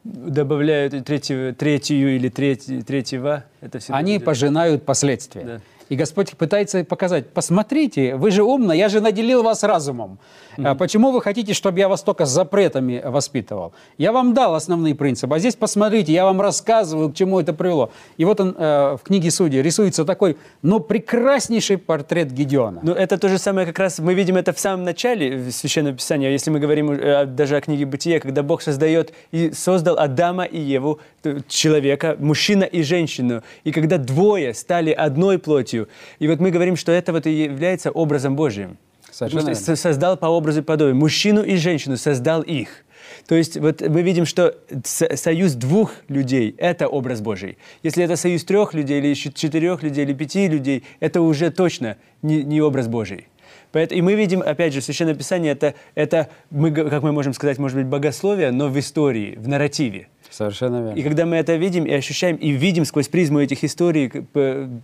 добавляют 0.03 1.05
третью, 1.05 1.53
третью 1.53 2.15
или 2.15 2.29
треть, 2.29 2.65
третьего. 2.85 3.45
Это 3.61 3.79
всегда 3.79 3.97
Они 3.97 4.15
идет. 4.15 4.25
пожинают 4.25 4.85
последствия. 4.85 5.41
Да. 5.43 5.61
И 5.89 5.96
Господь 5.96 6.31
пытается 6.38 6.84
показать, 6.84 7.29
посмотрите, 7.29 8.15
вы 8.15 8.31
же 8.31 8.43
умно, 8.43 8.74
я 8.74 8.89
же 8.89 9.01
наделил 9.01 9.43
вас 9.43 9.63
разумом. 9.63 10.19
А 10.58 10.75
Почему 10.75 11.12
вы 11.12 11.22
хотите, 11.22 11.53
чтобы 11.53 11.79
я 11.79 11.89
вас 11.89 12.03
только 12.03 12.25
с 12.25 12.29
запретами 12.29 13.01
воспитывал? 13.03 13.74
Я 13.98 14.12
вам 14.12 14.34
дал 14.34 14.55
основные 14.55 14.96
принципы, 14.96 15.36
а 15.36 15.39
здесь 15.39 15.55
посмотрите, 15.55 16.13
я 16.13 16.25
вам 16.25 16.41
рассказываю, 16.41 17.10
к 17.10 17.15
чему 17.15 17.39
это 17.39 17.53
привело. 17.53 17.91
И 18.17 18.25
вот 18.25 18.39
он 18.39 18.55
э, 18.58 18.98
в 18.98 19.01
книге 19.03 19.31
Судей 19.31 19.62
рисуется 19.62 20.05
такой, 20.05 20.38
ну, 20.62 20.79
прекраснейший 20.79 21.77
портрет 21.77 22.31
Гедеона. 22.31 22.79
Ну, 22.84 22.93
это 22.93 23.17
то 23.17 23.27
же 23.29 23.38
самое, 23.38 23.65
как 23.65 23.79
раз 23.79 24.00
мы 24.00 24.13
видим 24.13 24.38
это 24.38 24.53
в 24.53 24.60
самом 24.60 24.84
начале 24.84 25.51
Священного 25.51 25.96
Писания, 25.96 26.29
если 26.29 26.51
мы 26.51 26.60
говорим 26.60 26.91
э, 26.91 27.25
даже 27.25 27.55
о 27.58 27.62
книге 27.62 27.86
Бытия, 27.86 28.19
когда 28.19 28.43
Бог 28.43 28.62
создает 28.62 29.13
и 29.31 29.51
создал 29.51 29.98
Адама 29.98 30.43
и 30.43 30.60
Еву, 30.60 31.00
человека, 31.48 32.15
мужчина 32.19 32.63
и 32.63 32.81
женщину, 32.84 33.43
и 33.63 33.72
когда 33.72 33.98
двое 33.98 34.53
стали 34.53 34.91
одной 34.91 35.39
плотью. 35.39 35.78
И 36.19 36.27
вот 36.27 36.39
мы 36.39 36.51
говорим, 36.51 36.75
что 36.75 36.91
это 36.91 37.13
вот 37.13 37.27
и 37.27 37.43
является 37.43 37.91
образом 37.91 38.36
Божьим. 38.36 38.77
Совершенно 39.12 39.75
создал 39.75 40.17
по 40.17 40.27
образу 40.27 40.59
и 40.59 40.63
подобию. 40.63 40.95
Мужчину 40.95 41.43
и 41.43 41.55
женщину 41.55 41.98
создал 41.98 42.41
их. 42.41 42.86
То 43.27 43.36
есть 43.36 43.57
вот 43.57 43.81
мы 43.81 44.01
видим, 44.01 44.25
что 44.25 44.55
со- 44.83 45.15
союз 45.15 45.53
двух 45.53 45.93
людей– 46.07 46.55
это 46.57 46.88
образ 46.88 47.21
Божий. 47.21 47.57
Если 47.83 48.03
это 48.03 48.15
союз 48.15 48.43
трех 48.43 48.74
людей, 48.74 49.00
или 49.00 49.13
четырех 49.13 49.83
людей, 49.83 50.05
или 50.05 50.13
пяти 50.13 50.48
людей, 50.48 50.83
это 51.00 51.21
уже 51.21 51.50
точно 51.50 51.98
не, 52.21 52.43
не 52.43 52.62
образ 52.62 52.88
Божий. 52.88 53.27
И 53.74 54.01
мы 54.01 54.15
видим, 54.15 54.41
опять 54.41 54.74
же, 54.74 54.81
в 54.81 54.83
Священном 54.83 55.15
Писании, 55.15 55.51
это, 55.51 55.75
это 55.93 56.29
мы, 56.50 56.71
как 56.71 57.03
мы 57.03 57.12
можем 57.12 57.33
сказать, 57.33 57.59
может 57.59 57.77
быть, 57.77 57.86
богословие, 57.86 58.51
но 58.51 58.67
в 58.67 58.79
истории, 58.79 59.36
в 59.38 59.48
нарративе. 59.48 60.07
Совершенно 60.29 60.81
верно. 60.81 61.00
И 61.00 61.03
когда 61.03 61.25
мы 61.25 61.38
это 61.38 61.55
видим 61.55 61.86
и 61.86 61.91
ощущаем, 61.91 62.36
и 62.36 62.51
видим 62.51 62.86
сквозь 62.86 63.07
призму 63.07 63.39
этих 63.39 63.63
историй, 63.63 64.12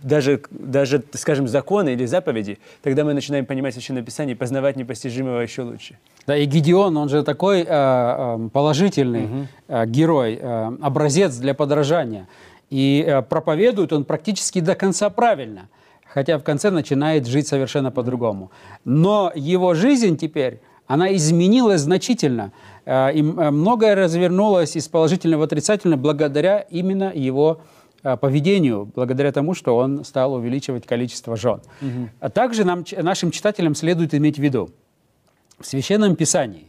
даже, 0.02 0.42
даже, 0.50 1.02
скажем, 1.12 1.46
законы 1.46 1.92
или 1.92 2.04
заповеди, 2.06 2.58
тогда 2.82 3.04
мы 3.04 3.14
начинаем 3.14 3.46
понимать 3.46 3.74
Священное 3.74 4.02
Писание 4.02 4.34
и 4.34 4.38
познавать 4.38 4.76
непостижимого 4.76 5.40
еще 5.40 5.62
лучше. 5.62 5.98
Да, 6.26 6.36
и 6.36 6.46
Гедеон, 6.46 6.96
он 6.96 7.08
же 7.08 7.22
такой 7.22 7.60
э, 7.60 7.64
э, 7.68 8.48
положительный 8.52 9.48
э, 9.68 9.86
герой, 9.86 10.38
э, 10.40 10.72
образец 10.82 11.36
для 11.36 11.54
подражания. 11.54 12.26
И 12.70 13.04
э, 13.06 13.22
проповедует 13.22 13.92
он 13.92 14.04
практически 14.04 14.60
до 14.60 14.74
конца 14.74 15.08
правильно, 15.10 15.68
хотя 16.12 16.38
в 16.38 16.42
конце 16.42 16.70
начинает 16.70 17.26
жить 17.26 17.46
совершенно 17.46 17.92
по-другому. 17.92 18.50
Но 18.84 19.30
его 19.34 19.74
жизнь 19.74 20.16
теперь, 20.16 20.60
она 20.88 21.14
изменилась 21.14 21.82
значительно, 21.82 22.52
и 23.14 23.20
м- 23.20 23.38
э, 23.40 23.50
многое 23.50 23.94
развернулось 23.94 24.76
из 24.76 24.88
положительного 24.88 25.40
в 25.40 25.44
отрицательное 25.44 25.98
благодаря 25.98 26.60
именно 26.60 27.12
его 27.14 27.60
э, 28.04 28.16
поведению, 28.16 28.90
благодаря 28.94 29.32
тому, 29.32 29.54
что 29.54 29.76
он 29.76 30.04
стал 30.04 30.34
увеличивать 30.34 30.86
количество 30.86 31.36
жен. 31.36 31.60
А 32.20 32.28
также 32.30 32.64
нам, 32.64 32.84
нашим 33.02 33.30
читателям 33.30 33.74
следует 33.74 34.14
иметь 34.14 34.38
в 34.38 34.42
виду, 34.42 34.70
в 35.58 35.66
Священном 35.66 36.16
Писании, 36.16 36.66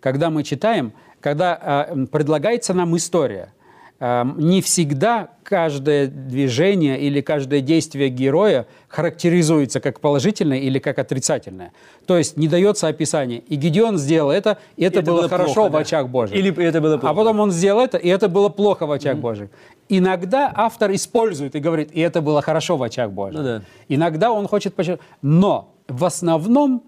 когда 0.00 0.30
мы 0.30 0.42
читаем, 0.42 0.92
когда 1.20 1.86
э, 1.88 2.06
предлагается 2.06 2.74
нам 2.74 2.96
история, 2.96 3.46
э, 3.46 3.61
не 4.02 4.60
всегда 4.62 5.28
каждое 5.44 6.08
движение 6.08 7.00
или 7.00 7.20
каждое 7.20 7.60
действие 7.60 8.08
героя 8.08 8.66
характеризуется 8.88 9.78
как 9.78 10.00
положительное 10.00 10.58
или 10.58 10.80
как 10.80 10.98
отрицательное. 10.98 11.72
То 12.06 12.18
есть 12.18 12.36
не 12.36 12.48
дается 12.48 12.88
описание. 12.88 13.38
И 13.38 13.54
Гедеон 13.54 13.98
сделал 13.98 14.32
это, 14.32 14.58
и 14.76 14.82
это, 14.82 14.98
это 14.98 15.06
было, 15.06 15.20
было 15.20 15.28
хорошо 15.28 15.54
плохо, 15.54 15.68
в 15.68 15.72
да. 15.72 15.78
очах 15.78 16.08
Божьих. 16.08 16.36
Или 16.36 16.64
это 16.64 16.80
было 16.80 16.94
А 16.96 16.98
плохо. 16.98 17.14
потом 17.14 17.38
он 17.38 17.52
сделал 17.52 17.80
это, 17.80 17.96
и 17.96 18.08
это 18.08 18.28
было 18.28 18.48
плохо 18.48 18.86
в 18.86 18.90
очах 18.92 19.18
Божьих. 19.18 19.50
Иногда 19.88 20.50
автор 20.52 20.92
использует 20.92 21.54
и 21.54 21.60
говорит, 21.60 21.90
и 21.92 22.00
это 22.00 22.20
было 22.22 22.42
хорошо 22.42 22.76
в 22.76 22.82
очах 22.82 23.12
Божьих. 23.12 23.38
Ну 23.38 23.44
да. 23.44 23.62
Иногда 23.88 24.32
он 24.32 24.48
хочет 24.48 24.74
подчеркнуть. 24.74 25.06
Но 25.22 25.74
в 25.86 26.04
основном 26.04 26.82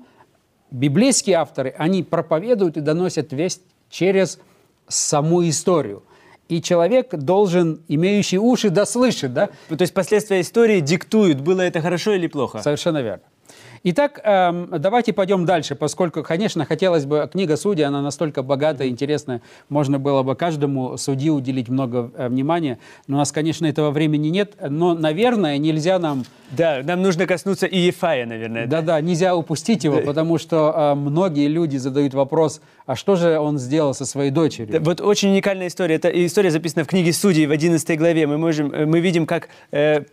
библейские 0.73 1.37
авторы, 1.37 1.75
они 1.79 2.03
проповедуют 2.03 2.77
и 2.77 2.81
доносят 2.81 3.33
весть 3.33 3.63
через 3.89 4.41
саму 4.89 5.49
историю. 5.49 6.03
И 6.49 6.61
человек 6.61 7.15
должен, 7.15 7.83
имеющий 7.89 8.39
уши, 8.39 8.71
да 8.71 8.85
слышит, 8.87 9.33
да? 9.33 9.49
То 9.69 9.81
есть 9.81 9.95
последствия 9.95 10.41
истории 10.41 10.81
диктуют, 10.81 11.41
было 11.41 11.63
это 11.63 11.81
хорошо 11.81 12.13
или 12.13 12.27
плохо. 12.27 12.63
Совершенно 12.63 13.01
верно. 13.03 13.23
Итак, 13.87 14.21
эм, 14.25 14.69
давайте 14.79 15.13
пойдем 15.13 15.45
дальше, 15.45 15.75
поскольку, 15.75 16.23
конечно, 16.23 16.65
хотелось 16.65 17.05
бы, 17.05 17.29
книга 17.31 17.57
Судьи, 17.57 17.85
она 17.85 18.01
настолько 18.01 18.43
богатая, 18.43 18.89
интересная, 18.89 19.43
можно 19.69 19.99
было 19.99 20.23
бы 20.23 20.35
каждому 20.35 20.97
судьи 20.97 21.29
уделить 21.31 21.69
много 21.69 22.11
э, 22.17 22.29
внимания, 22.29 22.79
но 23.07 23.17
у 23.17 23.19
нас, 23.19 23.31
конечно, 23.31 23.67
этого 23.67 23.91
времени 23.91 24.29
нет, 24.29 24.55
но, 24.71 24.95
наверное, 24.95 25.59
нельзя 25.59 25.99
нам, 25.99 26.25
Да, 26.51 26.81
нам 26.83 27.03
нужно 27.03 27.27
коснуться 27.27 27.67
и 27.67 27.79
Ефая, 27.79 28.25
наверное. 28.25 28.67
да-да, 28.67 28.99
нельзя 29.03 29.37
упустить 29.37 29.85
его, 29.85 29.99
потому 30.01 30.39
что 30.39 30.73
э, 30.75 30.95
многие 30.95 31.49
люди 31.49 31.77
задают 31.77 32.15
вопрос, 32.15 32.63
а 32.87 32.97
что 32.97 33.17
же 33.17 33.39
он 33.39 33.59
сделал 33.59 33.93
со 33.93 34.07
своей 34.07 34.31
дочерью? 34.31 34.73
Да, 34.73 34.81
Вот 34.81 35.01
очень 35.01 35.31
уникальная 35.31 35.67
история. 35.69 35.97
Это 35.97 36.09
история 36.09 36.51
записана 36.51 36.85
в 36.85 36.87
книге 36.87 37.13
Судей 37.13 37.47
в 37.47 37.51
11 37.51 37.99
главе. 37.99 38.27
Мы, 38.27 38.39
можем, 38.39 38.73
э, 38.73 38.87
мы 38.87 39.01
видим, 39.01 39.27
как 39.27 39.49
э, 39.73 40.05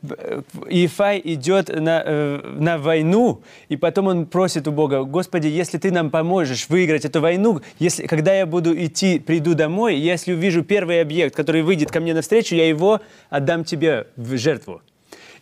Иефай 0.69 1.21
идет 1.23 1.69
на, 1.69 2.01
э, 2.05 2.55
на 2.59 2.77
войну, 2.77 3.20
и 3.69 3.77
потом 3.77 4.07
он 4.07 4.25
просит 4.25 4.67
у 4.67 4.71
Бога, 4.71 5.03
Господи, 5.03 5.47
если 5.47 5.77
ты 5.77 5.91
нам 5.91 6.09
поможешь 6.09 6.69
выиграть 6.69 7.05
эту 7.05 7.21
войну, 7.21 7.61
если, 7.79 8.07
когда 8.07 8.33
я 8.33 8.45
буду 8.45 8.73
идти, 8.73 9.19
приду 9.19 9.53
домой, 9.53 9.95
если 9.95 10.33
увижу 10.33 10.63
первый 10.63 11.01
объект, 11.01 11.35
который 11.35 11.61
выйдет 11.61 11.91
ко 11.91 11.99
мне 11.99 12.13
навстречу, 12.13 12.55
я 12.55 12.67
его 12.67 13.01
отдам 13.29 13.63
тебе 13.63 14.07
в 14.15 14.37
жертву. 14.37 14.81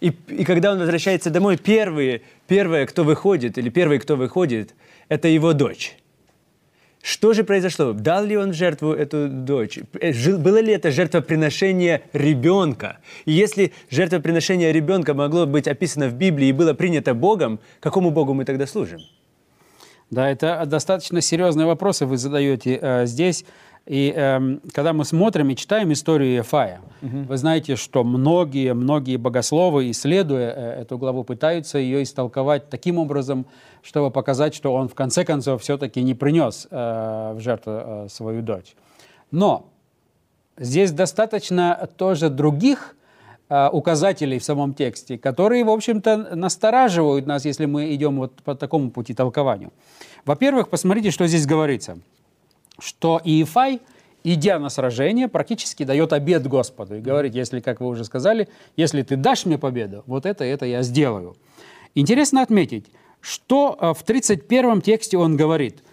И, 0.02 0.14
и 0.28 0.46
когда 0.46 0.72
он 0.72 0.80
возвращается 0.80 1.30
домой, 1.30 1.58
первые, 1.58 2.22
первое, 2.48 2.86
кто 2.86 3.04
выходит, 3.04 3.58
или 3.58 3.70
первый, 3.70 4.00
кто 4.00 4.16
выходит, 4.16 4.74
это 5.10 5.28
его 5.28 5.54
дочь. 5.54 5.98
Что 7.02 7.34
же 7.34 7.44
произошло? 7.44 7.94
Дал 7.94 8.26
ли 8.26 8.36
он 8.38 8.52
в 8.52 8.54
жертву 8.54 8.92
эту 8.92 9.30
дочь? 9.30 9.80
Э, 10.02 10.38
Было 10.38 10.60
ли 10.60 10.74
это 10.74 10.92
жертвоприношение 10.92 12.02
ребенка? 12.12 12.98
И 13.26 13.32
если 13.32 13.72
жертвоприношение 13.90 14.74
ребенка 14.74 15.14
могло 15.14 15.46
быть 15.46 15.68
описано 15.68 16.10
в 16.10 16.14
Библии 16.14 16.50
и 16.50 16.52
было 16.54 16.74
принято 16.74 17.14
Богом, 17.14 17.60
какому 17.80 18.12
Богу 18.12 18.34
мы 18.34 18.44
тогда 18.44 18.68
служим? 18.68 19.00
Да, 20.12 20.30
это 20.30 20.64
достаточно 20.66 21.22
серьезные 21.22 21.68
вопросы 21.68 22.06
вы 22.06 22.18
задаете 22.18 22.80
э, 22.82 23.06
здесь. 23.06 23.46
И 23.90 24.14
эм, 24.16 24.62
когда 24.72 24.94
мы 24.94 25.04
смотрим 25.04 25.50
и 25.50 25.56
читаем 25.56 25.92
историю 25.92 26.36
Ефая, 26.36 26.80
вы 27.02 27.38
знаете, 27.38 27.76
что 27.76 28.04
многие, 28.04 28.76
многие 28.76 29.18
богословы, 29.18 29.90
исследуя 29.90 30.54
э, 30.56 30.82
эту 30.82 31.00
главу, 31.00 31.24
пытаются 31.24 31.80
ее 31.80 32.04
истолковать 32.04 32.70
таким 32.70 33.00
образом, 33.00 33.48
чтобы 33.82 34.12
показать, 34.12 34.54
что 34.54 34.76
он 34.76 34.90
в 34.90 34.94
конце 34.94 35.26
концов 35.26 35.64
все-таки 35.64 36.04
не 36.04 36.14
принес 36.14 36.68
э, 36.70 37.34
в 37.36 37.40
жертву 37.40 37.72
э, 37.74 38.08
свою 38.10 38.44
дочь. 38.44 38.76
Но 39.32 39.66
здесь 40.56 40.92
достаточно 40.92 41.90
тоже 41.98 42.30
других 42.30 42.96
э, 43.50 43.70
указателей 43.72 44.38
в 44.38 44.44
самом 44.44 44.76
тексте, 44.76 45.18
которые, 45.18 45.64
в 45.64 45.70
общем-то, 45.72 46.36
настораживают 46.36 47.26
нас, 47.26 47.44
если 47.44 47.66
мы 47.66 47.96
идем 47.96 48.18
вот 48.18 48.44
по 48.44 48.54
такому 48.54 48.92
пути 48.92 49.16
толкованию. 49.16 49.74
Во-первых, 50.26 50.70
посмотрите, 50.70 51.10
что 51.10 51.26
здесь 51.26 51.48
говорится, 51.48 51.98
что 52.80 53.22
Иефай, 53.24 53.82
идя 54.24 54.60
на 54.60 54.70
сражение, 54.70 55.28
практически 55.28 55.84
дает 55.84 56.14
обед 56.14 56.48
Господу 56.48 56.96
и 56.96 57.02
говорит, 57.02 57.36
если, 57.36 57.60
как 57.60 57.80
вы 57.82 57.88
уже 57.88 58.04
сказали, 58.04 58.50
если 58.76 59.02
ты 59.02 59.16
дашь 59.16 59.46
мне 59.46 59.58
победу, 59.58 60.04
вот 60.08 60.26
это, 60.26 60.44
это 60.44 60.66
я 60.66 60.82
сделаю. 60.84 61.36
Интересно 61.96 62.42
отметить, 62.42 62.86
что 63.22 63.78
э, 63.80 63.94
в 63.98 64.04
31 64.04 64.82
тексте 64.82 65.18
он 65.18 65.36
говорит, 65.38 65.84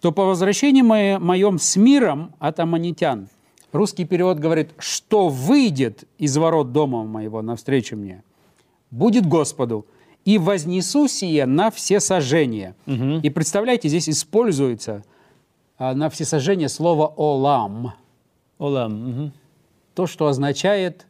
то 0.00 0.12
по 0.12 0.24
возвращении 0.24 0.82
мое- 0.82 1.18
моем 1.18 1.58
с 1.58 1.76
миром 1.76 2.34
от 2.38 2.60
аммонитян, 2.60 3.28
русский 3.72 4.04
перевод 4.04 4.38
говорит, 4.38 4.70
что 4.78 5.28
выйдет 5.28 6.04
из 6.18 6.36
ворот 6.36 6.72
дома 6.72 7.04
моего 7.04 7.42
навстречу 7.42 7.96
мне, 7.96 8.22
будет 8.90 9.26
Господу, 9.26 9.86
и 10.24 10.38
вознесу 10.38 11.06
сие 11.08 11.44
на 11.44 11.70
все 11.70 12.00
сожжения. 12.00 12.74
И 13.22 13.28
представляете, 13.30 13.88
здесь 13.88 14.08
используется 14.08 15.04
на 15.92 16.08
всесожжение 16.08 16.68
слово 16.68 17.06
«олам», 17.06 17.92
Олам. 18.58 18.92
мгм. 18.92 19.32
то, 19.94 20.06
что 20.06 20.28
означает 20.28 21.06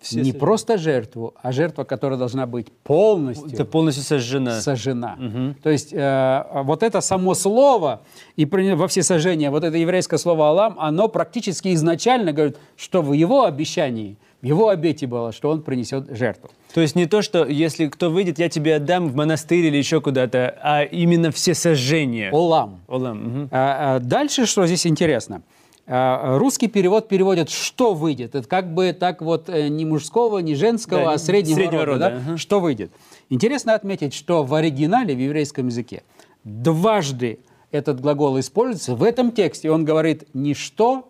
Все 0.00 0.16
не 0.16 0.22
сожжения. 0.24 0.40
просто 0.40 0.78
жертву, 0.78 1.34
а 1.42 1.50
жертва, 1.52 1.84
которая 1.84 2.18
должна 2.18 2.46
быть 2.46 2.70
полностью 2.84 3.50
Это 3.52 3.64
полностью 3.64 4.04
сожжено. 4.04 4.60
сожжена. 4.60 5.18
То 5.62 5.70
есть 5.70 5.92
э, 5.92 6.44
вот 6.62 6.82
это 6.82 7.00
само 7.00 7.34
слово 7.34 8.02
и 8.36 8.44
во 8.44 8.86
все 8.86 9.02
сожжения, 9.02 9.50
вот 9.50 9.64
это 9.64 9.76
еврейское 9.76 10.18
слово 10.18 10.48
«алам», 10.48 10.76
оно 10.78 11.08
практически 11.08 11.74
изначально 11.74 12.32
говорит, 12.32 12.58
что 12.76 13.02
в 13.02 13.12
его 13.12 13.44
обещании, 13.44 14.16
в 14.40 14.46
его 14.46 14.68
обете 14.68 15.08
было, 15.08 15.32
что 15.32 15.50
он 15.50 15.62
принесет 15.62 16.16
жертву. 16.16 16.48
То 16.72 16.80
есть 16.80 16.94
не 16.94 17.06
то, 17.06 17.20
что 17.22 17.44
если 17.44 17.86
кто 17.88 18.08
выйдет, 18.08 18.38
я 18.38 18.48
тебе 18.48 18.76
отдам 18.76 19.08
в 19.08 19.16
монастырь 19.16 19.64
или 19.66 19.76
еще 19.76 20.00
куда-то, 20.00 20.56
а 20.62 20.82
именно 20.84 21.32
все 21.32 21.54
сожжения. 21.54 22.30
«Олам». 22.30 22.80
Олам. 22.86 23.18
мгм. 23.18 23.48
А, 23.50 23.96
а, 23.96 23.98
Дальше, 23.98 24.46
что 24.46 24.64
здесь 24.66 24.86
интересно. 24.86 25.42
А, 25.90 26.36
Русский 26.38 26.68
перевод 26.68 27.08
переводит 27.08 27.48
«что 27.48 27.94
выйдет». 27.94 28.34
Это 28.34 28.46
как 28.46 28.72
бы 28.74 28.92
так 28.92 29.22
вот 29.22 29.48
э, 29.48 29.68
не 29.68 29.86
мужского, 29.86 30.38
не 30.38 30.54
женского, 30.54 31.04
Да, 31.04 31.12
а 31.12 31.18
среднего, 31.18 31.54
среднего 31.56 31.84
рода. 31.86 32.10
рода, 32.10 32.16
да? 32.16 32.30
ага. 32.30 32.36
Что 32.36 32.60
выйдет? 32.60 32.92
Интересно 33.30 33.74
отметить, 33.74 34.12
что 34.12 34.44
в 34.44 34.54
оригинале, 34.54 35.14
в 35.14 35.18
еврейском 35.18 35.68
языке, 35.68 36.02
дважды 36.44 37.38
этот 37.70 38.00
глагол 38.00 38.38
используется. 38.38 38.94
В 38.94 39.02
этом 39.02 39.32
тексте 39.32 39.70
он 39.70 39.84
говорит 39.86 40.24
не 40.34 40.52
«что», 40.54 41.08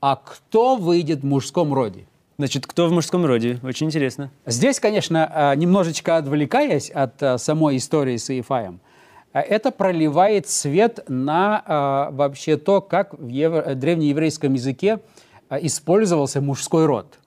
а 0.00 0.16
«кто 0.16 0.76
выйдет 0.76 1.20
в 1.20 1.24
мужском 1.24 1.72
роде». 1.72 2.06
Значит, 2.38 2.66
кто 2.66 2.86
в 2.88 2.92
мужском 2.92 3.24
роде? 3.24 3.58
Очень 3.62 3.86
интересно. 3.86 4.30
Здесь, 4.44 4.78
конечно, 4.78 5.30
а, 5.32 5.54
немножечко 5.54 6.18
отвлекаясь 6.18 6.90
от 6.90 7.22
а, 7.22 7.38
самой 7.38 7.78
истории 7.78 8.16
с 8.18 8.28
Иефаем, 8.30 8.80
это 9.42 9.70
проливает 9.70 10.48
свет 10.48 11.00
на 11.08 11.62
а, 11.66 12.10
вообще 12.10 12.56
то, 12.56 12.80
как 12.80 13.18
в 13.18 13.28
евро- 13.28 13.74
древнееврейском 13.74 14.54
языке 14.54 15.00
а, 15.48 15.58
использовался 15.58 16.40
мужской 16.40 16.86
род. 16.86 17.18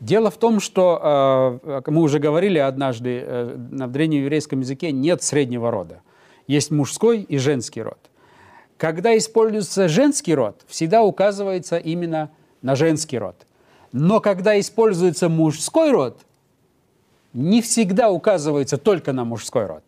Дело 0.00 0.30
в 0.30 0.36
том, 0.36 0.60
что, 0.60 0.98
а, 1.02 1.82
мы 1.86 2.02
уже 2.02 2.18
говорили 2.18 2.58
однажды, 2.58 3.22
э, 3.24 3.54
в 3.56 3.90
древнееврейском 3.90 4.60
языке 4.60 4.92
нет 4.92 5.22
среднего 5.22 5.70
рода. 5.70 6.02
Есть 6.46 6.70
мужской 6.70 7.20
и 7.22 7.36
женский 7.36 7.82
род. 7.82 7.98
Когда 8.76 9.16
используется 9.18 9.88
женский 9.88 10.34
род, 10.34 10.62
всегда 10.68 11.02
указывается 11.02 11.78
именно 11.78 12.30
на 12.62 12.76
женский 12.76 13.18
род. 13.18 13.34
Но 13.92 14.20
когда 14.20 14.58
используется 14.58 15.28
мужской 15.28 15.90
род, 15.90 16.20
не 17.32 17.60
всегда 17.60 18.10
указывается 18.10 18.78
только 18.78 19.12
на 19.12 19.24
мужской 19.24 19.66
род. 19.66 19.82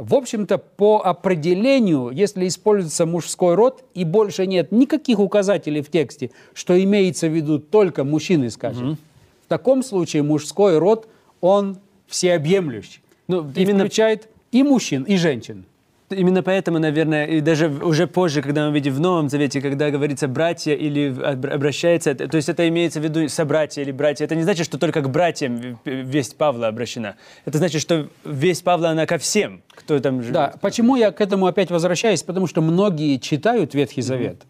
В 0.00 0.14
общем-то, 0.14 0.56
по 0.56 1.02
определению, 1.04 2.08
если 2.10 2.48
используется 2.48 3.04
мужской 3.04 3.54
род 3.54 3.84
и 3.92 4.04
больше 4.04 4.46
нет 4.46 4.72
никаких 4.72 5.18
указателей 5.18 5.82
в 5.82 5.90
тексте, 5.90 6.30
что 6.54 6.82
имеется 6.82 7.28
в 7.28 7.34
виду 7.34 7.58
только 7.58 8.02
мужчины, 8.02 8.48
скажем, 8.48 8.96
в 9.44 9.48
таком 9.48 9.82
случае 9.82 10.22
мужской 10.22 10.78
род, 10.78 11.06
он 11.42 11.76
всеобъемлющий. 12.06 13.02
Ну, 13.28 13.46
И 13.54 13.60
именно 13.60 13.80
включает 13.80 14.30
и 14.52 14.62
мужчин, 14.62 15.02
и 15.02 15.18
женщин. 15.18 15.66
Именно 16.10 16.42
поэтому, 16.42 16.80
наверное, 16.80 17.24
и 17.26 17.40
даже 17.40 17.68
уже 17.68 18.08
позже, 18.08 18.42
когда 18.42 18.68
мы 18.68 18.74
видим 18.74 18.94
в 18.94 19.00
Новом 19.00 19.28
Завете, 19.28 19.60
когда 19.60 19.90
говорится 19.90 20.26
братья 20.26 20.74
или 20.74 21.14
обращается, 21.22 22.16
то 22.16 22.36
есть 22.36 22.48
это 22.48 22.68
имеется 22.68 22.98
в 22.98 23.04
виду 23.04 23.28
собратья 23.28 23.80
или 23.80 23.92
братья, 23.92 24.24
это 24.24 24.34
не 24.34 24.42
значит, 24.42 24.66
что 24.66 24.76
только 24.76 25.02
к 25.02 25.08
братьям 25.08 25.78
весть 25.84 26.36
Павла 26.36 26.66
обращена. 26.66 27.14
Это 27.44 27.58
значит, 27.58 27.80
что 27.80 28.08
весть 28.24 28.64
Павла, 28.64 28.90
она 28.90 29.06
ко 29.06 29.18
всем, 29.18 29.62
кто 29.70 30.00
там 30.00 30.20
живет. 30.20 30.34
Да, 30.34 30.54
почему 30.60 30.96
я 30.96 31.12
к 31.12 31.20
этому 31.20 31.46
опять 31.46 31.70
возвращаюсь? 31.70 32.24
Потому 32.24 32.48
что 32.48 32.60
многие 32.60 33.18
читают 33.18 33.74
Ветхий 33.74 34.02
Завет 34.02 34.42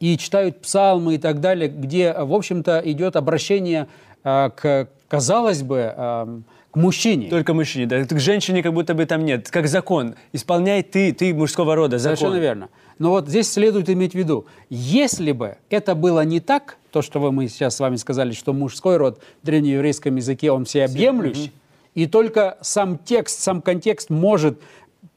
и 0.00 0.16
читают 0.16 0.62
псалмы 0.62 1.16
и 1.16 1.18
так 1.18 1.40
далее, 1.40 1.68
где, 1.68 2.14
в 2.14 2.32
общем-то, 2.32 2.80
идет 2.82 3.16
обращение 3.16 3.88
а, 4.22 4.48
к, 4.48 4.88
казалось 5.08 5.62
бы, 5.62 5.92
а, 5.94 6.40
к 6.74 6.76
мужчине. 6.76 7.30
Только 7.30 7.54
мужчине, 7.54 7.86
да. 7.86 8.04
К 8.04 8.18
женщине 8.18 8.60
как 8.60 8.74
будто 8.74 8.94
бы 8.94 9.06
там 9.06 9.24
нет. 9.24 9.48
Как 9.48 9.68
закон. 9.68 10.16
Исполняй 10.32 10.82
ты, 10.82 11.12
ты 11.12 11.32
мужского 11.32 11.76
рода, 11.76 11.98
закон. 11.98 12.16
Совершенно 12.16 12.40
верно. 12.40 12.68
Но 12.98 13.10
вот 13.10 13.28
здесь 13.28 13.50
следует 13.50 13.88
иметь 13.90 14.12
в 14.12 14.16
виду, 14.16 14.46
если 14.70 15.30
бы 15.30 15.56
это 15.70 15.94
было 15.94 16.24
не 16.24 16.40
так, 16.40 16.76
то, 16.90 17.00
что 17.00 17.20
вы, 17.20 17.30
мы 17.30 17.46
сейчас 17.46 17.76
с 17.76 17.80
вами 17.80 17.94
сказали, 17.94 18.32
что 18.32 18.52
мужской 18.52 18.96
род 18.96 19.20
в 19.42 19.46
древнееврейском 19.46 20.16
языке, 20.16 20.50
он 20.50 20.64
всеобъемлющий, 20.64 21.52
и 21.94 22.06
только 22.06 22.58
сам 22.60 22.98
текст, 22.98 23.40
сам 23.40 23.62
контекст 23.62 24.10
может, 24.10 24.60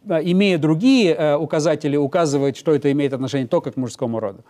э, 0.07 0.19
имея 0.23 0.59
другие 0.59 1.15
э, 1.15 1.35
указатели, 1.37 1.97
указывать, 1.97 2.55
что 2.55 2.73
это 2.75 2.91
имеет 2.91 3.13
отношение 3.13 3.47
только 3.47 3.71
к 3.71 3.77
мужскому 3.77 4.19
роду. 4.19 4.43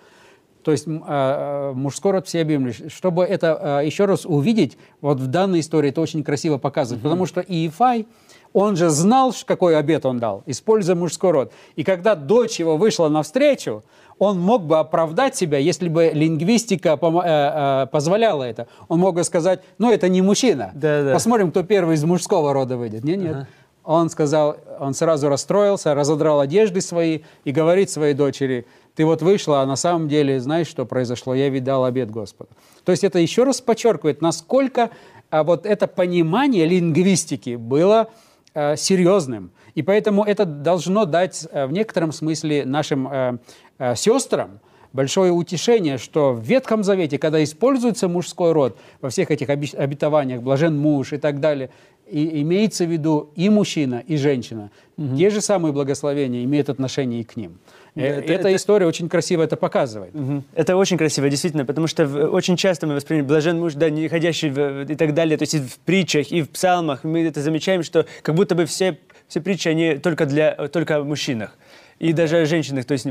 То 0.67 0.73
есть 0.73 0.85
э, 0.85 0.91
э, 0.91 1.71
мужской 1.75 2.11
род 2.11 2.27
всеобъемлющий. 2.27 2.89
Чтобы 2.89 3.23
это 3.23 3.79
э, 3.81 3.85
еще 3.85 4.03
раз 4.03 4.25
увидеть, 4.25 4.77
вот 4.99 5.17
в 5.17 5.27
данной 5.27 5.61
истории 5.61 5.91
это 5.91 6.01
очень 6.01 6.25
красиво 6.25 6.57
показывает. 6.57 7.01
Потому 7.01 7.25
что 7.25 7.39
Иефай, 7.39 8.05
он 8.51 8.75
же 8.75 8.89
знал, 8.89 9.33
какой 9.45 9.77
обет 9.77 10.05
он 10.05 10.19
дал, 10.19 10.43
используя 10.45 10.97
мужской 10.97 11.31
род. 11.31 11.53
И 11.77 11.85
когда 11.85 12.15
дочь 12.15 12.59
его 12.59 12.75
вышла 12.75 13.07
навстречу, 13.07 13.85
он 14.19 14.41
мог 14.41 14.65
бы 14.65 14.77
оправдать 14.77 15.37
себя, 15.37 15.57
если 15.57 15.87
бы 15.87 16.11
лингвистика 16.13 16.99
э, 17.01 17.83
э, 17.83 17.87
позволяла 17.89 18.43
это. 18.43 18.67
Он 18.89 18.99
мог 18.99 19.15
бы 19.15 19.23
сказать, 19.23 19.61
ну 19.77 19.89
это 19.89 20.09
не 20.09 20.21
мужчина. 20.21 20.71
Да-да. 20.75 21.13
Посмотрим, 21.13 21.51
кто 21.51 21.63
первый 21.63 21.95
из 21.95 22.03
мужского 22.03 22.51
рода 22.51 22.75
выйдет. 22.75 23.05
Нет, 23.05 23.19
нет. 23.19 23.47
Он 23.85 24.09
сказал, 24.09 24.57
он 24.81 24.93
сразу 24.93 25.29
расстроился, 25.29 25.95
разодрал 25.95 26.41
одежды 26.41 26.81
свои 26.81 27.19
и 27.45 27.53
говорит 27.53 27.89
своей 27.89 28.13
дочери, 28.13 28.65
ты 28.97 29.05
вот 29.05 29.21
вышла, 29.21 29.61
а 29.61 29.65
на 29.67 29.75
самом 29.75 30.09
деле 30.09 30.39
знаешь, 30.39 30.65
что 30.65 30.83
произошло? 30.83 31.35
Я 31.35 31.49
видал 31.49 31.85
обед 31.85 32.09
Господа. 32.09 32.49
То 32.83 32.91
есть 32.91 33.03
это 33.03 33.19
еще 33.19 33.43
раз 33.43 33.61
подчеркивает, 33.61 34.21
насколько 34.23 34.89
а, 35.29 35.43
вот 35.43 35.67
это 35.67 35.85
понимание 35.85 36.65
лингвистики 36.65 37.57
было 37.57 38.09
э, 38.55 38.75
серьезным. 38.75 39.51
И 39.75 39.83
поэтому 39.83 40.23
это 40.23 40.45
должно 40.45 41.05
дать 41.05 41.47
э, 41.51 41.67
в 41.67 41.71
некотором 41.71 42.11
смысле 42.11 42.65
нашим 42.65 43.07
э, 43.07 43.37
э, 43.77 43.95
сестрам 43.95 44.59
большое 44.93 45.31
утешение, 45.31 45.99
что 45.99 46.33
в 46.33 46.41
Ветхом 46.41 46.83
Завете, 46.83 47.19
когда 47.19 47.43
используется 47.43 48.07
мужской 48.07 48.51
род 48.51 48.79
во 48.99 49.09
всех 49.09 49.29
этих 49.29 49.47
обетованиях, 49.49 50.41
блажен 50.41 50.75
муж 50.75 51.13
и 51.13 51.17
так 51.17 51.39
далее, 51.39 51.69
и 52.09 52.41
имеется 52.41 52.85
в 52.85 52.91
виду 52.91 53.29
и 53.35 53.49
мужчина, 53.49 54.03
и 54.07 54.17
женщина. 54.17 54.71
Те 55.17 55.29
же 55.29 55.41
самые 55.41 55.73
благословения 55.73 56.43
имеют 56.45 56.69
отношение 56.69 57.21
и 57.21 57.23
к 57.23 57.35
ним. 57.35 57.59
Э, 57.97 58.05
это- 58.19 58.21
Эта 58.21 58.33
это- 58.33 58.55
история 58.55 58.85
очень 58.85 59.09
красиво 59.09 59.43
это 59.43 59.55
показывает. 59.57 60.13
Мгм. 60.13 60.43
Это 60.55 60.75
очень 60.77 60.97
красиво, 60.97 61.29
действительно, 61.29 61.65
потому 61.65 61.87
что 61.87 62.05
в- 62.05 62.33
очень 62.33 62.55
часто 62.57 62.87
мы 62.87 62.95
воспринимаем 62.95 63.27
блажен 63.27 63.59
муж, 63.59 63.73
да, 63.73 63.89
не 63.89 64.07
ходящий 64.07 64.49
в- 64.49 64.91
и 64.91 64.95
так 64.95 65.13
далее, 65.13 65.37
то 65.37 65.43
есть 65.43 65.53
и 65.55 65.59
в 65.59 65.77
притчах, 65.79 66.31
и 66.31 66.41
в 66.41 66.49
псалмах 66.49 67.03
мы 67.03 67.23
это 67.25 67.41
замечаем, 67.41 67.83
что 67.83 68.05
как 68.21 68.35
будто 68.35 68.55
бы 68.55 68.65
все, 68.65 68.97
все 69.27 69.41
притчи, 69.41 69.67
они 69.67 69.97
только, 69.97 70.25
для, 70.25 70.51
только 70.67 70.97
о 70.97 71.03
мужчинах. 71.03 71.57
И 71.99 72.13
даже 72.13 72.37
о 72.37 72.45
женщинах, 72.45 72.85
то 72.85 72.91
есть 72.93 73.07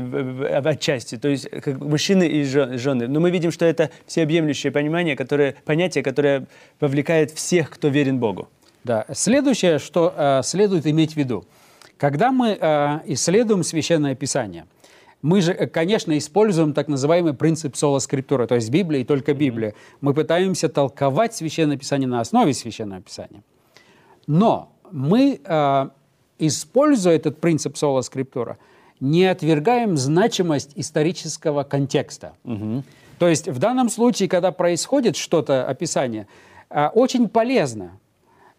отчасти, 0.65 1.17
то 1.17 1.27
есть 1.27 1.49
как 1.49 1.77
мужчины 1.81 2.23
и 2.25 2.43
жены. 2.45 3.07
Но 3.07 3.19
мы 3.19 3.31
видим, 3.31 3.51
что 3.51 3.65
это 3.65 3.89
всеобъемлющее 4.05 4.71
понимание, 4.71 5.15
которое, 5.15 5.55
понятие, 5.65 6.03
которое 6.03 6.45
вовлекает 6.79 7.31
всех, 7.31 7.69
кто 7.69 7.89
верен 7.89 8.17
Богу. 8.19 8.47
Да. 8.85 9.05
Следующее, 9.13 9.79
что 9.79 10.13
э, 10.15 10.41
следует 10.43 10.87
иметь 10.87 11.13
в 11.13 11.17
виду. 11.17 11.43
Когда 11.97 12.31
мы 12.31 12.57
э, 12.59 12.99
исследуем 13.07 13.63
Священное 13.63 14.15
Писание, 14.15 14.65
мы 15.27 15.41
же, 15.41 15.51
э, 15.51 15.67
конечно, 15.67 16.17
используем 16.17 16.73
так 16.73 16.87
называемый 16.87 17.33
принцип 17.33 17.75
соло 17.75 17.99
скриптуры, 17.99 18.47
то 18.47 18.55
есть 18.55 18.69
Библия 18.69 19.01
и 19.01 19.03
только 19.03 19.33
Библия. 19.33 19.73
Мы 19.99 20.13
пытаемся 20.13 20.69
толковать 20.69 21.35
Священное 21.35 21.77
Писание 21.77 22.07
на 22.07 22.21
основе 22.21 22.53
Священного 22.53 23.01
Писания. 23.01 23.43
Но 24.25 24.71
мы, 24.89 25.41
э, 25.43 25.89
используя 26.39 27.15
этот 27.15 27.41
принцип 27.41 27.75
соло 27.75 28.01
скриптура, 28.01 28.57
не 29.01 29.25
отвергаем 29.25 29.97
значимость 29.97 30.71
исторического 30.75 31.63
контекста. 31.63 32.31
То 33.19 33.27
есть 33.27 33.49
в 33.49 33.59
данном 33.59 33.89
случае, 33.89 34.29
когда 34.29 34.51
происходит 34.51 35.17
что-то, 35.17 35.67
описание, 35.67 36.27
э, 36.69 36.87
очень 36.93 37.27
полезно. 37.27 37.99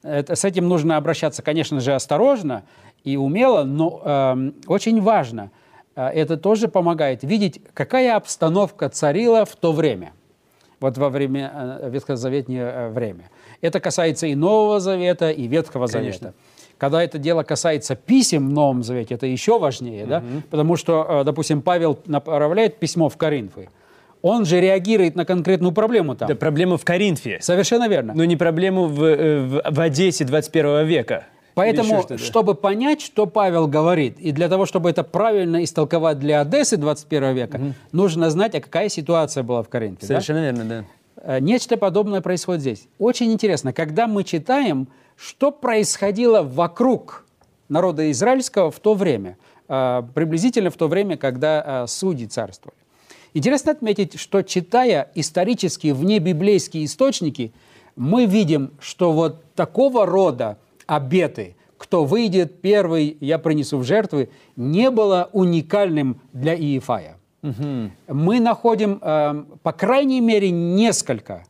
Это, 0.03 0.37
с 0.37 0.45
этим 0.45 0.69
нужно 0.69 0.99
обращаться, 0.99 1.43
конечно 1.43 1.81
же, 1.81 1.95
осторожно 1.95 2.63
и 3.05 3.17
умело, 3.17 3.65
но 3.65 4.03
эм, 4.05 4.55
очень 4.67 5.01
важно. 5.01 5.51
Э, 5.99 6.09
это 6.11 6.37
тоже 6.37 6.69
помогает 6.69 7.25
видеть, 7.25 7.61
какая 7.75 8.15
обстановка 8.15 8.89
царила 8.89 9.45
в 9.45 9.57
то 9.57 9.73
время 9.73 10.13
вот 10.81 10.97
во 10.97 11.09
время 11.11 11.53
э, 11.83 11.91
ветхозаветнее 11.91 12.63
э, 12.63 12.89
время. 12.91 13.31
Это 13.61 13.81
касается 13.81 14.29
и 14.29 14.37
Нового 14.37 14.79
Завета, 14.79 15.31
и 15.31 15.49
Ветхого 15.49 15.89
Конечно. 15.89 16.29
Завета. 16.29 16.35
Когда 16.79 17.03
это 17.03 17.19
дело 17.19 17.43
касается 17.43 17.97
писем 17.97 18.49
в 18.49 18.53
Новом 18.53 18.85
Завете, 18.85 19.17
это 19.17 19.27
еще 19.27 19.59
важнее, 19.59 20.07
да? 20.07 20.23
потому 20.51 20.77
что, 20.77 21.05
э, 21.09 21.25
допустим, 21.25 21.63
Павел 21.63 21.99
направляет 22.07 22.79
письмо 22.79 23.09
в 23.09 23.17
Коринфы, 23.17 23.69
он 24.23 24.45
же 24.45 24.61
реагирует 24.61 25.17
на 25.17 25.25
конкретную 25.25 25.73
проблему 25.73 26.15
там. 26.15 26.29
Да, 26.29 26.37
проблема 26.37 26.77
в 26.77 26.85
Коринфе, 26.85 27.39
Совершенно 27.41 27.89
верно. 27.89 28.15
но 28.15 28.25
не 28.25 28.37
проблему 28.37 28.87
в, 28.87 28.97
в, 28.97 29.63
в 29.69 29.81
Одессе 29.81 30.25
21 30.25 30.87
века. 30.87 31.27
Поэтому, 31.59 32.07
чтобы 32.19 32.55
понять, 32.55 33.01
что 33.01 33.27
Павел 33.27 33.67
говорит, 33.67 34.19
и 34.21 34.31
для 34.31 34.49
того, 34.49 34.65
чтобы 34.65 34.91
это 34.91 35.03
правильно 35.03 35.65
истолковать 35.65 36.19
для 36.19 36.41
Одессы 36.41 36.77
21 36.77 37.35
века, 37.35 37.61
нужно 37.93 38.31
знать, 38.31 38.55
а 38.55 38.61
какая 38.61 38.89
ситуация 38.89 39.43
была 39.43 39.63
в 39.63 39.69
Коринфе. 39.69 40.01
да? 40.03 40.07
Совершенно 40.07 40.43
верно, 40.43 40.65
да. 40.65 40.85
Э, 41.17 41.41
Нечто 41.41 41.77
подобное 41.77 42.21
происходит 42.21 42.61
здесь. 42.61 42.89
Очень 42.99 43.33
интересно, 43.33 43.73
когда 43.73 44.07
мы 44.07 44.25
читаем, 44.25 44.89
что 45.17 45.51
происходило 45.51 46.43
вокруг 46.43 47.27
народа 47.69 48.11
израильского 48.13 48.71
в 48.71 48.79
то 48.79 48.95
время, 48.95 49.37
э, 49.69 50.03
приблизительно 50.15 50.71
в 50.71 50.77
то 50.77 50.87
время, 50.89 51.17
когда 51.17 51.83
э, 51.83 51.87
судьи 51.89 52.27
царствовали. 52.27 52.79
Интересно 53.35 53.73
отметить, 53.73 54.19
что 54.19 54.43
читая 54.43 55.11
исторические 55.15 55.95
внебиблейские 55.95 56.85
источники, 56.85 57.53
мы 57.95 58.27
видим, 58.27 58.71
что 58.81 59.13
вот 59.13 59.43
такого 59.55 60.07
рода 60.07 60.57
обеты, 60.89 61.55
кто 61.77 62.05
выйдет 62.05 62.61
первый, 62.61 63.17
я 63.21 63.39
принесу 63.39 63.79
в 63.79 63.85
жертвы, 63.85 64.31
не 64.57 64.91
было 64.91 65.31
уникальным 65.33 66.21
для 66.33 66.57
Иефая. 66.57 67.19
Мы 68.09 68.41
находим, 68.41 68.99
э, 69.01 69.45
по 69.63 69.73
крайней 69.73 70.21
мере, 70.21 70.51
несколько 70.51 71.45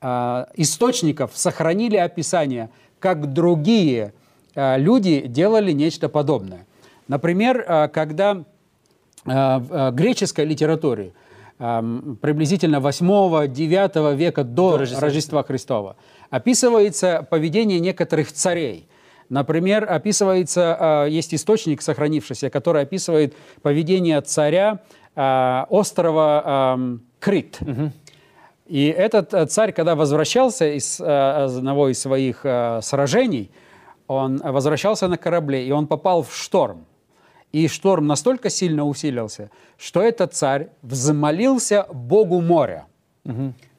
э, 0.00 0.46
источников 0.56 1.30
сохранили 1.34 1.96
описание, 1.96 2.70
как 2.98 3.32
другие 3.32 4.12
э, 4.56 4.78
люди 4.78 5.20
делали 5.28 5.70
нечто 5.70 6.08
подобное. 6.08 6.66
Например, 7.06 7.64
э, 7.66 7.88
когда 7.88 8.32
э, 8.32 8.40
в 9.24 9.68
э, 9.70 9.90
греческой 9.92 10.44
литературе 10.44 11.12
приблизительно 11.58 12.76
8-9 12.76 14.14
века 14.14 14.44
до, 14.44 14.72
До 14.72 14.78
Рождества. 14.78 15.00
Рождества 15.00 15.42
Христова 15.42 15.96
описывается 16.30 17.26
поведение 17.30 17.80
некоторых 17.80 18.32
царей. 18.32 18.88
Например, 19.28 19.90
описывается, 19.90 21.04
э, 21.06 21.10
есть 21.10 21.34
источник 21.34 21.82
сохранившийся, 21.82 22.48
который 22.48 22.82
описывает 22.82 23.34
поведение 23.62 24.20
царя 24.20 24.80
э, 25.16 25.64
острова 25.68 26.74
эм, 26.76 27.02
Крит. 27.18 27.58
И 28.66 28.86
этот 28.86 29.34
э, 29.34 29.46
царь, 29.46 29.72
когда 29.72 29.94
возвращался 29.96 30.66
из 30.76 31.00
одного 31.00 31.88
из 31.88 32.00
своих 32.00 32.40
сражений, 32.82 33.50
он 34.06 34.38
возвращался 34.38 35.08
на 35.08 35.18
корабле, 35.18 35.66
и 35.66 35.72
он 35.72 35.88
попал 35.88 36.22
в 36.22 36.34
шторм. 36.34 36.86
И 37.52 37.68
шторм 37.68 38.06
настолько 38.06 38.50
сильно 38.50 38.84
усилился, 38.84 39.50
что 39.78 40.02
этот 40.02 40.34
царь 40.34 40.68
взмолился 40.82 41.86
Богу 41.92 42.40
моря. 42.40 42.86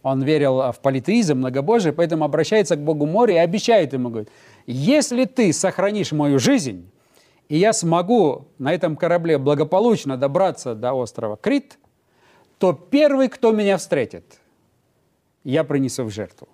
Он 0.03 0.23
верил 0.23 0.71
в 0.71 0.79
политеизм, 0.81 1.37
многобожие, 1.37 1.91
поэтому 1.91 2.23
обращается 2.23 2.75
к 2.75 2.83
Богу 2.83 3.05
моря 3.05 3.35
и 3.35 3.37
обещает 3.37 3.93
ему, 3.93 4.09
говорит, 4.09 4.29
если 4.65 5.25
ты 5.25 5.51
сохранишь 5.51 6.11
мою 6.11 6.39
жизнь, 6.39 6.89
и 7.49 7.57
я 7.57 7.73
смогу 7.73 8.47
на 8.57 8.73
этом 8.73 8.95
корабле 8.95 9.37
благополучно 9.37 10.17
добраться 10.17 10.75
до 10.75 10.93
острова 10.93 11.35
Крит, 11.37 11.77
то 12.57 12.73
первый, 12.73 13.27
кто 13.27 13.51
меня 13.51 13.77
встретит, 13.77 14.39
я 15.43 15.63
принесу 15.63 16.03
в 16.03 16.09
жертву. 16.09 16.47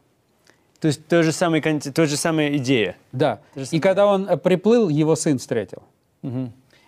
То 0.80 0.88
есть 0.88 1.08
то 1.08 1.24
же 1.24 1.32
самое, 1.32 1.62
то 1.62 2.06
же 2.06 2.18
самая 2.18 2.58
идея. 2.58 2.98
Да. 3.12 3.40
же 3.56 3.62
И 3.62 3.66
самое. 3.66 3.82
когда 3.82 4.06
он 4.06 4.40
приплыл, 4.40 4.90
его 4.90 5.16
сын 5.16 5.38
встретил. 5.38 5.84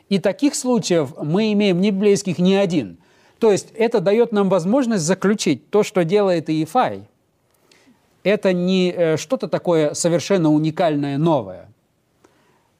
И 0.10 0.20
таких 0.20 0.56
случаев 0.56 1.14
мы 1.22 1.52
имеем 1.54 1.82
не 1.82 1.92
библейских 1.92 2.38
ни 2.40 2.54
один. 2.54 2.98
То 3.40 3.52
есть 3.52 3.72
это 3.76 4.00
дает 4.00 4.32
нам 4.32 4.50
возможность 4.50 5.04
заключить 5.04 5.70
то, 5.70 5.84
что 5.84 6.04
делает 6.04 6.50
Иефай. 6.50 7.08
Это 8.24 8.54
не 8.54 8.92
э, 8.92 9.18
что-то 9.18 9.48
такое 9.48 9.94
совершенно 9.94 10.52
уникальное, 10.52 11.18
новое. 11.18 11.70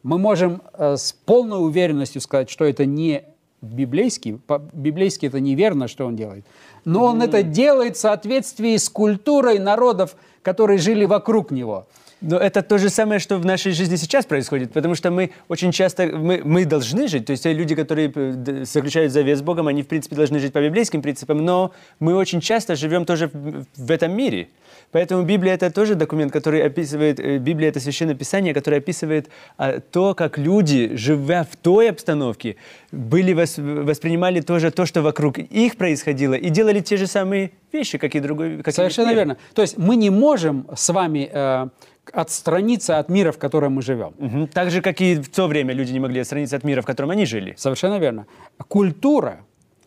Мы 0.02 0.18
можем 0.18 0.62
э, 0.74 0.98
с 0.98 1.14
полной 1.14 1.64
уверенностью 1.66 2.22
сказать, 2.22 2.50
что 2.50 2.66
это 2.66 2.86
не 2.86 3.26
библейский, 3.62 4.38
по-библейски 4.38 5.26
это 5.26 5.40
неверно, 5.40 5.88
что 5.88 6.06
он 6.06 6.16
делает, 6.16 6.46
но 6.84 7.06
он 7.06 7.22
это 7.22 7.42
делает 7.44 7.98
в 7.98 8.00
соответствии 8.00 8.78
с 8.78 8.90
культурой 8.90 9.60
народов, 9.60 10.16
которые 10.42 10.78
жили 10.78 11.06
вокруг 11.06 11.52
него. 11.52 11.88
Но 12.28 12.38
это 12.38 12.64
то 12.64 12.80
же 12.80 12.90
самое, 12.90 13.20
что 13.20 13.38
в 13.38 13.46
нашей 13.46 13.72
жизни 13.72 13.98
сейчас 13.98 14.26
происходит, 14.26 14.74
потому 14.74 14.96
что 14.96 15.12
мы 15.12 15.30
очень 15.48 15.72
часто, 15.72 16.08
мы, 16.08 16.42
мы 16.44 16.66
должны 16.66 17.08
жить, 17.08 17.28
то 17.28 17.32
есть 17.32 17.44
те 17.44 17.54
люди, 17.54 17.76
которые 17.76 18.12
э, 18.16 18.66
заключают 18.66 19.14
завет 19.14 19.38
с 19.38 19.44
Богом, 19.44 19.68
они, 19.68 19.84
в 19.84 19.88
принципе, 19.88 20.16
должны 20.16 20.40
жить 20.40 20.52
по 20.52 20.60
библейским 20.60 21.04
принципам, 21.04 21.46
но 21.46 21.72
мы 22.00 22.16
очень 22.16 22.42
часто 22.42 22.76
живем 22.76 23.06
тоже 23.06 23.30
в, 23.32 23.66
в 23.76 23.92
этом 23.92 24.12
мире. 24.12 24.48
Поэтому 24.92 25.24
Библия– 25.24 25.54
это 25.56 25.70
тоже 25.70 25.94
документ, 25.94 26.32
который 26.32 26.66
описывает, 26.66 27.20
э, 27.20 27.38
Библия– 27.38 27.70
это 27.70 27.80
священное 27.80 28.16
писание, 28.16 28.56
которое 28.56 28.78
описывает 28.78 29.30
а, 29.58 29.80
то, 29.80 30.16
как 30.16 30.40
люди, 30.40 30.96
живя 30.96 31.44
в 31.44 31.56
той 31.56 31.92
обстановке, 31.92 32.56
были 32.92 33.36
вос- 33.36 33.84
воспринимали 33.84 34.42
тоже 34.42 34.72
то, 34.72 34.88
что 34.88 35.04
вокруг 35.04 35.38
их 35.38 35.76
происходило, 35.76 36.34
и 36.34 36.50
делали 36.50 36.80
те 36.80 36.98
же 36.98 37.06
самые 37.06 37.52
вещи, 37.72 38.00
как 38.00 38.16
и 38.16 38.20
другой. 38.20 38.58
Как 38.58 38.70
и 38.70 38.72
Совершенно 38.72 39.10
мир. 39.10 39.16
верно. 39.16 39.38
То 39.54 39.62
есть 39.62 39.78
мы 39.78 39.96
не 39.96 40.10
можем 40.10 40.68
с 40.76 40.90
вами 40.90 41.30
э, 41.32 41.68
отстраниться 42.14 43.00
от 43.00 43.10
мира, 43.10 43.32
в 43.32 43.38
котором 43.38 43.74
мы 43.74 43.82
живем. 43.82 44.14
Мгм. 44.18 44.48
Так 44.48 44.72
же, 44.72 44.82
как 44.82 45.02
и 45.02 45.16
в 45.16 45.30
то 45.30 45.48
время 45.48 45.74
люди 45.74 45.92
не 45.92 46.00
могли 46.00 46.22
отстраниться 46.22 46.56
от 46.56 46.64
мира, 46.64 46.82
в 46.82 46.86
котором 46.86 47.12
они 47.12 47.26
жили. 47.26 47.56
Совершенно 47.58 48.00
верно. 48.00 48.26
Культура 48.68 49.40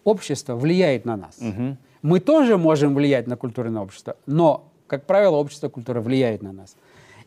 общества 0.04 0.56
влияет 0.56 1.04
на 1.04 1.16
нас. 1.16 1.40
Мы 2.02 2.20
тоже 2.20 2.56
можем 2.56 2.94
влиять 2.94 3.26
на 3.26 3.36
на 3.70 3.82
общество, 3.82 4.16
но, 4.26 4.70
как 4.86 5.04
правило, 5.04 5.36
общество 5.36 5.68
культура 5.68 6.00
влияет 6.00 6.42
на 6.42 6.52
нас. 6.52 6.76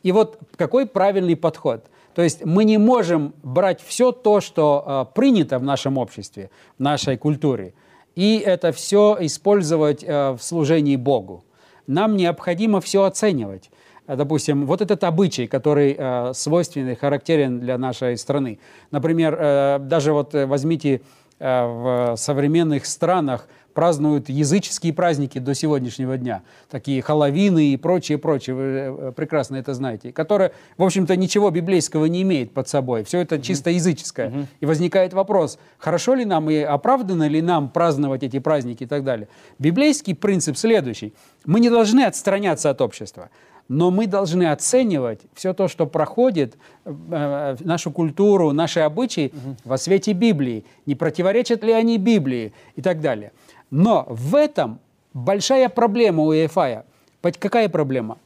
И 0.03 0.11
вот 0.11 0.39
какой 0.55 0.85
правильный 0.85 1.35
подход? 1.35 1.85
То 2.15 2.21
есть 2.21 2.45
мы 2.45 2.63
не 2.63 2.77
можем 2.77 3.33
брать 3.43 3.81
все 3.81 4.11
то, 4.11 4.41
что 4.41 5.07
э, 5.11 5.13
принято 5.15 5.59
в 5.59 5.63
нашем 5.63 5.97
обществе, 5.97 6.49
в 6.77 6.81
нашей 6.81 7.17
культуре, 7.17 7.73
и 8.15 8.37
это 8.45 8.71
все 8.71 9.17
использовать 9.21 10.03
э, 10.03 10.31
в 10.31 10.39
служении 10.41 10.97
Богу. 10.97 11.45
Нам 11.87 12.17
необходимо 12.17 12.81
все 12.81 13.03
оценивать. 13.03 13.69
Э, 14.11 14.15
Допустим, 14.15 14.65
вот 14.65 14.81
этот 14.81 15.03
обычай, 15.03 15.47
который 15.47 15.95
э, 15.97 16.33
свойственный, 16.33 16.95
характерен 16.95 17.59
для 17.59 17.77
нашей 17.77 18.17
страны. 18.17 18.59
Например, 18.91 19.37
э, 19.39 19.79
даже 19.79 20.11
вот 20.11 20.35
э, 20.35 20.45
возьмите 20.45 21.01
э, 21.39 21.65
в 21.65 22.15
современных 22.17 22.85
странах 22.85 23.47
празднуют 23.73 24.27
языческие 24.27 24.91
праздники 24.93 25.39
до 25.39 25.53
сегодняшнего 25.53 26.17
дня, 26.17 26.41
такие 26.69 27.01
халавины 27.01 27.71
и 27.71 27.77
прочее, 27.77 28.17
прочее, 28.17 28.53
вы 28.53 28.63
э, 28.63 29.11
прекрасно 29.15 29.55
это 29.55 29.73
знаете, 29.73 30.11
которые, 30.11 30.51
в 30.77 30.83
общем-то, 30.83 31.15
ничего 31.15 31.49
библейского 31.49 32.05
не 32.05 32.21
имеет 32.23 32.53
под 32.53 32.67
собой, 32.67 33.05
все 33.05 33.19
это 33.21 33.39
чисто 33.39 33.69
языческое. 33.69 34.47
И 34.59 34.65
возникает 34.65 35.13
вопрос, 35.13 35.57
хорошо 35.77 36.15
ли 36.15 36.25
нам 36.25 36.49
и 36.49 36.57
оправдано 36.57 37.29
ли 37.29 37.41
нам 37.41 37.69
праздновать 37.69 38.23
эти 38.23 38.39
праздники 38.39 38.83
и 38.83 38.87
так 38.87 39.05
далее. 39.05 39.29
Библейский 39.57 40.15
принцип 40.15 40.57
следующий. 40.57 41.13
Мы 41.45 41.61
не 41.61 41.69
должны 41.69 42.01
отстраняться 42.03 42.69
от 42.69 42.81
общества, 42.81 43.29
но 43.71 43.89
мы 43.89 44.05
должны 44.05 44.51
оценивать 44.51 45.21
все 45.33 45.53
то, 45.53 45.69
что 45.69 45.85
проходит, 45.85 46.57
э, 46.83 47.55
нашу 47.61 47.91
культуру, 47.91 48.51
наши 48.51 48.81
обычаи 48.81 49.31
во 49.63 49.77
свете 49.77 50.11
Библии. 50.11 50.65
Не 50.85 50.95
противоречат 50.95 51.63
ли 51.63 51.71
они 51.71 51.97
Библии 51.97 52.51
и 52.75 52.81
так 52.81 52.99
далее. 52.99 53.31
Но 53.69 54.05
в 54.09 54.35
этом 54.35 54.79
большая 55.13 55.69
проблема 55.69 56.23
у 56.23 56.33
Иефая. 56.33 56.83
Какая 57.21 57.69
проблема? 57.69 58.17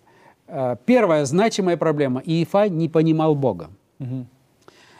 Э, 0.48 0.78
Первая 0.84 1.26
значимая 1.26 1.78
проблема. 1.78 2.24
Иефай 2.26 2.72
не 2.72 2.90
понимал 2.90 3.36
Бога. 3.36 3.70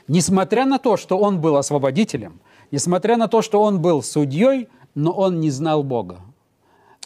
Несмотря 0.08 0.66
на 0.66 0.78
то, 0.78 0.96
что 0.96 1.18
он 1.18 1.42
был 1.42 1.56
освободителем, 1.56 2.40
несмотря 2.70 3.18
на 3.18 3.28
то, 3.28 3.42
что 3.42 3.64
он 3.64 3.82
был 3.82 4.04
судьей, 4.04 4.68
но 4.94 5.12
он 5.12 5.40
не 5.40 5.50
знал 5.50 5.82
Бога 5.82 6.20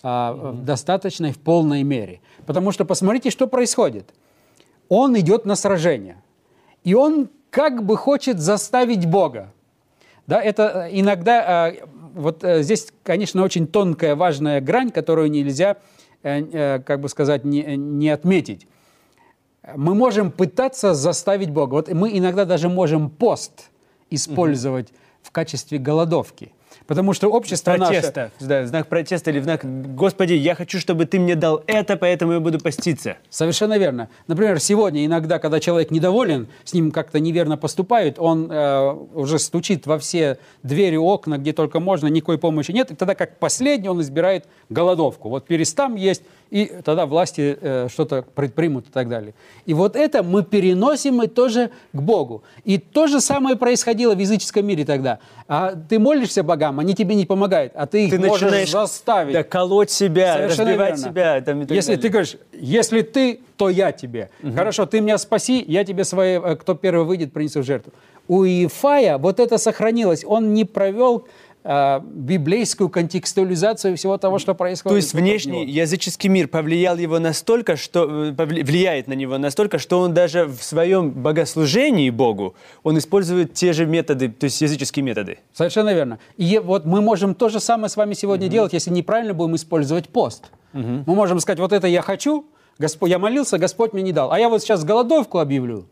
а, 0.02 0.34
в 0.34 0.64
достаточной, 0.64 1.32
в 1.32 1.40
полной 1.40 1.84
мере. 1.84 2.22
Потому 2.46 2.72
что 2.72 2.86
посмотрите, 2.86 3.30
что 3.30 3.48
происходит. 3.48 4.14
Он 4.88 5.18
идет 5.20 5.46
на 5.46 5.56
сражение, 5.56 6.22
и 6.84 6.94
он 6.94 7.30
как 7.50 7.84
бы 7.84 7.98
хочет 7.98 8.40
заставить 8.40 9.06
Бога. 9.06 9.52
Да, 10.28 10.42
это 10.42 10.88
э, 10.88 11.00
иногда, 11.00 11.70
э, 11.70 11.86
вот 12.14 12.44
э, 12.44 12.62
здесь, 12.64 12.88
конечно, 13.04 13.44
очень 13.44 13.68
тонкая, 13.68 14.16
важная 14.16 14.62
грань, 14.62 14.92
которую 14.92 15.32
нельзя, 15.32 15.78
как 16.22 17.00
бы 17.00 17.08
сказать, 17.08 17.46
не, 17.46 17.78
не 17.78 18.10
отметить. 18.10 18.68
Мы 19.76 19.96
можем 19.96 20.32
пытаться 20.32 20.94
заставить 20.94 21.50
Бога. 21.50 21.76
Вот 21.76 21.94
мы 21.94 22.18
иногда 22.18 22.44
даже 22.44 22.68
можем 22.68 23.10
пост 23.10 23.70
использовать 24.10 24.90
в 25.22 25.32
качестве 25.32 25.78
голодовки. 25.78 26.52
Потому 26.90 27.14
что 27.14 27.28
общество 27.28 27.78
наше... 27.78 28.02
Протеста, 28.02 28.32
да, 28.40 28.66
знак 28.66 28.88
протеста 28.88 29.30
или 29.30 29.40
знак 29.42 29.62
«Господи, 29.94 30.34
я 30.34 30.56
хочу, 30.56 30.80
чтобы 30.80 31.06
ты 31.06 31.20
мне 31.20 31.36
дал 31.36 31.62
это, 31.68 31.98
поэтому 31.98 32.34
я 32.34 32.40
буду 32.40 32.58
поститься». 32.58 33.18
Совершенно 33.30 33.78
верно. 33.78 34.10
Например, 34.26 34.60
сегодня 34.60 35.06
иногда, 35.06 35.38
когда 35.38 35.60
человек 35.60 35.92
недоволен, 35.92 36.48
с 36.64 36.74
ним 36.74 36.90
как-то 36.90 37.20
неверно 37.20 37.58
поступают, 37.58 38.18
он 38.18 38.52
э, 38.52 38.92
уже 39.14 39.38
стучит 39.38 39.86
во 39.86 40.00
все 40.00 40.40
двери, 40.64 40.96
окна, 40.96 41.38
где 41.38 41.54
только 41.54 41.80
можно, 41.80 42.08
никакой 42.08 42.40
помощи 42.40 42.72
нет, 42.72 42.90
и 42.90 42.96
тогда 42.96 43.14
как 43.14 43.38
последний 43.38 43.88
он 43.88 44.02
избирает 44.02 44.48
голодовку. 44.70 45.30
Вот 45.30 45.46
перестам 45.46 45.94
есть, 45.96 46.24
и 46.50 46.66
тогда 46.84 47.06
власти 47.06 47.58
э, 47.62 47.88
что-то 47.92 48.24
предпримут 48.36 48.88
и 48.88 48.92
так 48.92 49.08
далее. 49.10 49.34
И 49.66 49.74
вот 49.74 49.96
это 49.96 50.24
мы 50.24 50.44
переносим 50.44 51.16
мы 51.16 51.28
тоже 51.28 51.70
к 51.94 52.02
Богу. 52.02 52.44
И 52.64 52.78
то 52.78 53.08
же 53.08 53.22
самое 53.22 53.56
происходило 53.56 54.16
в 54.16 54.20
языческом 54.20 54.66
мире 54.66 54.86
тогда. 54.86 55.20
А 55.48 55.74
ты 55.76 56.00
молишься 56.00 56.44
богам, 56.44 56.80
они 56.80 56.94
тебе 56.96 57.16
не 57.16 57.26
помогают, 57.26 57.74
а 57.76 57.86
ты 57.86 58.06
их 58.06 58.12
Ты 58.12 58.20
можешь 58.20 58.42
начинаешь 58.42 58.72
заставить. 58.72 59.34
да, 59.34 59.44
колоть 59.44 59.92
себя, 59.92 60.36
Совершенно 60.36 60.70
разбивать 60.72 60.90
верно. 60.98 61.10
себя. 61.12 61.42
Там, 61.42 61.60
если 61.62 61.96
далее. 61.96 61.98
ты 62.02 62.10
говоришь, 62.10 62.38
если 62.54 63.02
ты, 63.02 63.40
то 63.58 63.70
я 63.70 63.92
тебе. 63.92 64.30
Хорошо, 64.56 64.86
ты 64.86 65.02
меня 65.02 65.18
спаси, 65.18 65.64
я 65.68 65.84
тебе 65.84 66.04
свои, 66.04 66.40
э, 66.40 66.56
кто 66.56 66.76
первый 66.76 67.06
выйдет, 67.06 67.34
принесу 67.34 67.64
жертву. 67.64 67.94
У 68.28 68.44
Иефая 68.46 69.18
вот 69.18 69.40
это 69.40 69.58
сохранилось. 69.58 70.24
Он 70.26 70.54
не 70.54 70.64
провел 70.64 71.28
библейскую 71.64 72.90
контекстуализацию 72.90 73.98
всего 73.98 74.18
того, 74.18 74.40
что 74.40 74.56
происходит. 74.56 74.94
То 74.94 74.96
есть 74.96 75.14
внешний 75.14 75.66
языческий 75.66 76.30
мир 76.30 76.48
повлиял 76.48 76.98
его 76.98 77.20
настолько, 77.20 77.76
что 77.76 78.30
э, 78.30 78.32
влияет 78.32 79.08
на 79.08 79.14
него 79.14 79.38
настолько, 79.38 79.78
что 79.78 80.00
он 80.00 80.14
даже 80.14 80.46
в 80.46 80.64
своем 80.64 81.12
богослужении 81.12 82.10
Богу 82.10 82.56
он 82.84 82.98
использует 82.98 83.54
те 83.54 83.74
же 83.74 83.86
методы, 83.86 84.30
то 84.30 84.46
есть 84.46 84.62
языческие 84.62 85.04
методы. 85.04 85.40
Совершенно 85.54 85.94
верно. 85.94 86.20
И 86.38 86.60
вот 86.60 86.86
мы 86.86 87.02
можем 87.02 87.36
то 87.36 87.50
же 87.50 87.60
самое 87.60 87.90
с 87.90 87.98
вами 87.98 88.14
сегодня 88.14 88.48
угу. 88.48 88.54
делать, 88.54 88.74
если 88.74 88.92
неправильно 88.92 89.34
будем 89.34 89.56
использовать 89.56 90.08
пост. 90.08 90.52
Угу. 90.74 91.04
Мы 91.08 91.16
можем 91.16 91.42
сказать, 91.42 91.60
вот 91.60 91.74
это 91.74 91.88
я 91.88 92.02
хочу, 92.02 92.46
Господь, 92.78 93.10
я 93.10 93.20
молился, 93.20 93.58
Господь 93.58 93.92
мне 93.92 94.02
не 94.02 94.14
дал. 94.14 94.32
А 94.32 94.40
я 94.40 94.48
вот 94.48 94.62
сейчас 94.62 94.86
голодовку 94.86 95.40
объявлю 95.40 95.88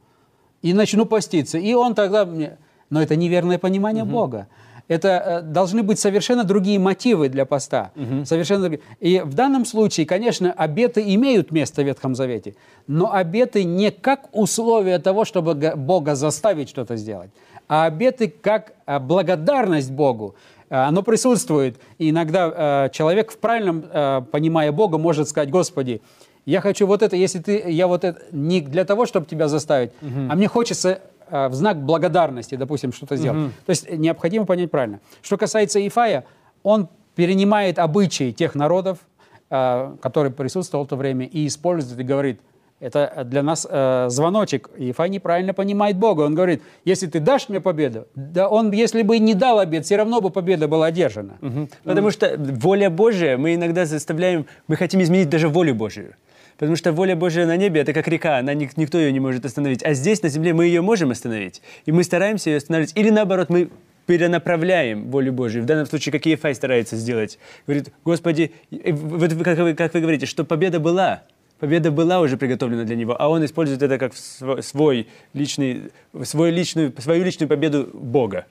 и 0.61 0.73
начну 0.73 1.05
поститься. 1.05 1.57
И 1.57 1.73
он 1.73 1.93
тогда 1.93 2.25
мне... 2.25 2.57
Но 2.89 3.01
это 3.01 3.17
неверное 3.17 3.57
понимание 3.57 4.05
угу. 4.05 4.13
Бога. 4.13 4.47
Это 4.87 5.07
э, 5.09 5.41
должны 5.41 5.83
быть 5.83 5.99
совершенно 5.99 6.43
другие 6.43 6.79
мотивы 6.79 7.29
для 7.29 7.45
поста. 7.45 7.91
Угу. 7.95 8.25
Совершенно 8.25 8.61
другие. 8.61 8.81
И 8.99 9.19
в 9.19 9.33
данном 9.33 9.65
случае, 9.65 10.05
конечно, 10.05 10.51
обеты 10.51 11.03
имеют 11.15 11.51
место 11.51 11.81
в 11.81 11.85
Ветхом 11.85 12.15
Завете, 12.15 12.55
но 12.87 13.13
обеты 13.13 13.63
не 13.63 13.91
как 13.91 14.29
условие 14.31 14.99
того, 14.99 15.25
чтобы 15.25 15.53
Бога 15.75 16.15
заставить 16.15 16.69
что-то 16.69 16.95
сделать, 16.95 17.31
а 17.67 17.85
обеты 17.85 18.29
как 18.29 18.73
э, 18.85 18.99
благодарность 18.99 19.91
Богу. 19.91 20.35
Э, 20.69 20.83
оно 20.83 21.03
присутствует. 21.03 21.77
И 21.97 22.09
иногда 22.09 22.89
человек 22.93 23.31
в 23.31 23.37
правильном 23.37 24.25
понимая 24.31 24.71
Бога 24.71 24.97
может 24.97 25.27
сказать, 25.27 25.49
Господи, 25.49 26.01
я 26.45 26.61
хочу 26.61 26.87
вот 26.87 27.01
это, 27.01 27.17
если 27.17 27.39
ты, 27.39 27.63
я 27.67 27.87
вот 27.87 28.05
это, 28.05 28.21
не 28.31 28.61
для 28.61 28.85
того, 28.85 29.05
чтобы 29.05 29.25
тебя 29.25 29.49
заставить, 29.49 29.91
угу. 30.01 30.29
а 30.29 30.35
мне 30.35 30.47
хочется 30.47 31.01
в 31.29 31.53
знак 31.53 31.83
благодарности, 31.83 32.55
допустим, 32.55 32.93
что-то 32.93 33.15
сделать. 33.17 33.39
Угу. 33.39 33.51
То 33.65 33.69
есть 33.69 33.91
необходимо 33.91 34.45
понять 34.45 34.71
правильно. 34.71 34.99
Что 35.21 35.37
касается 35.37 35.85
Ифая, 35.85 36.25
он 36.63 36.89
перенимает 37.15 37.79
обычаи 37.79 38.31
тех 38.31 38.55
народов, 38.55 38.99
э, 39.49 39.95
которые 40.01 40.31
присутствовали 40.31 40.85
в 40.85 40.89
то 40.89 40.95
время, 40.95 41.25
и 41.25 41.47
использует 41.47 41.99
и 41.99 42.03
говорит, 42.03 42.39
это 42.79 43.23
для 43.25 43.41
нас 43.41 43.67
э, 43.67 44.05
звоночек. 44.09 44.69
Ифай 44.77 45.09
неправильно 45.09 45.53
понимает 45.53 45.97
Бога. 45.97 46.21
Он 46.21 46.35
говорит, 46.35 46.61
если 46.85 47.07
ты 47.07 47.19
дашь 47.19 47.49
мне 47.49 47.59
победу, 47.59 48.07
да 48.13 48.47
он, 48.47 48.71
если 48.71 49.01
бы 49.01 49.17
не 49.17 49.33
дал 49.33 49.57
обед, 49.57 49.85
все 49.85 49.95
равно 49.97 50.21
бы 50.21 50.29
победа 50.29 50.67
была 50.67 50.87
одержана. 50.87 51.37
Угу. 51.41 51.69
Потому 51.83 52.11
что 52.11 52.35
воля 52.37 52.91
Божия, 52.91 53.37
мы 53.37 53.55
иногда 53.55 53.85
заставляем, 53.85 54.45
мы 54.67 54.75
хотим 54.75 55.01
изменить 55.01 55.29
даже 55.29 55.49
волю 55.49 55.73
Божию. 55.73 56.13
Потому 56.57 56.75
что 56.75 56.91
воля 56.91 57.15
Божия 57.15 57.45
на 57.45 57.55
небе– 57.55 57.81
это 57.81 57.93
как 57.93 58.07
река, 58.07 58.37
она, 58.39 58.53
никто 58.53 58.97
ее 58.97 59.11
не 59.11 59.19
может 59.19 59.45
остановить. 59.45 59.83
А 59.83 59.93
здесь, 59.93 60.23
на 60.23 60.29
земле, 60.29 60.53
мы 60.53 60.65
ее 60.65 60.81
можем 60.81 61.11
остановить. 61.11 61.61
И 61.85 61.91
мы 61.91 62.03
стараемся 62.03 62.49
ее 62.49 62.57
остановить. 62.57 62.93
Или 62.95 63.11
наоборот, 63.11 63.49
мы 63.49 63.69
перенаправляем 64.07 65.11
волю 65.11 65.33
Божию. 65.33 65.63
В 65.63 65.65
данном 65.67 65.85
случае, 65.85 66.13
как 66.13 66.25
Ефай 66.25 66.55
старается 66.55 66.95
сделать. 66.95 67.37
Говорит, 67.67 67.93
Господи, 68.03 68.51
вот 68.71 69.33
как 69.43 69.59
вы, 69.59 69.73
как 69.75 69.93
вы 69.93 70.01
говорите, 70.01 70.25
что 70.25 70.43
победа 70.45 70.79
была. 70.79 71.23
Победа 71.59 71.91
была 71.91 72.21
уже 72.21 72.37
приготовлена 72.37 72.83
для 72.83 72.95
него, 72.95 73.15
а 73.19 73.29
он 73.29 73.43
использует 73.43 73.81
это 73.81 73.97
как 73.97 74.13
свой 74.15 75.07
личный, 75.33 75.91
свой 76.23 76.51
личную, 76.51 76.93
свою 76.99 77.23
личную 77.23 77.49
победу 77.49 77.89
Бога. 77.93 78.45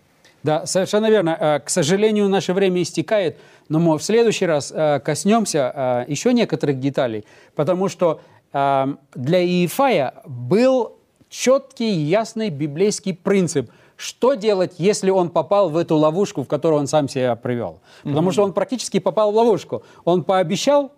Да, 0.46 0.64
совершенно 0.64 1.10
верно. 1.10 1.36
Э, 1.38 1.58
к 1.58 1.68
сожалению, 1.68 2.28
наше 2.28 2.52
время 2.52 2.80
истекает, 2.80 3.36
но 3.68 3.80
мы 3.80 3.98
в 3.98 4.02
следующий 4.02 4.46
раз 4.46 4.72
э, 4.72 5.00
коснемся 5.00 5.72
э, 5.74 6.04
еще 6.12 6.32
некоторых 6.32 6.78
деталей, 6.78 7.24
потому 7.54 7.88
что 7.88 8.20
для 8.52 9.42
Иефая 9.42 10.14
был 10.24 10.96
четкий, 11.28 11.90
ясный 11.90 12.48
библейский 12.48 13.12
принцип– 13.12 13.70
что 13.96 14.34
делать, 14.34 14.74
если 14.78 15.10
он 15.10 15.30
попал 15.30 15.68
в 15.68 15.76
эту 15.76 15.96
ловушку, 15.96 16.42
в 16.42 16.48
которую 16.48 16.80
он 16.80 16.86
сам 16.86 17.08
себя 17.08 17.34
привел? 17.36 17.80
Потому 18.02 18.28
mm-hmm. 18.28 18.32
что 18.32 18.44
он 18.44 18.52
практически 18.52 18.98
попал 19.00 19.32
в 19.32 19.36
ловушку. 19.36 19.82
Он 20.04 20.22
пообещал, 20.22 20.92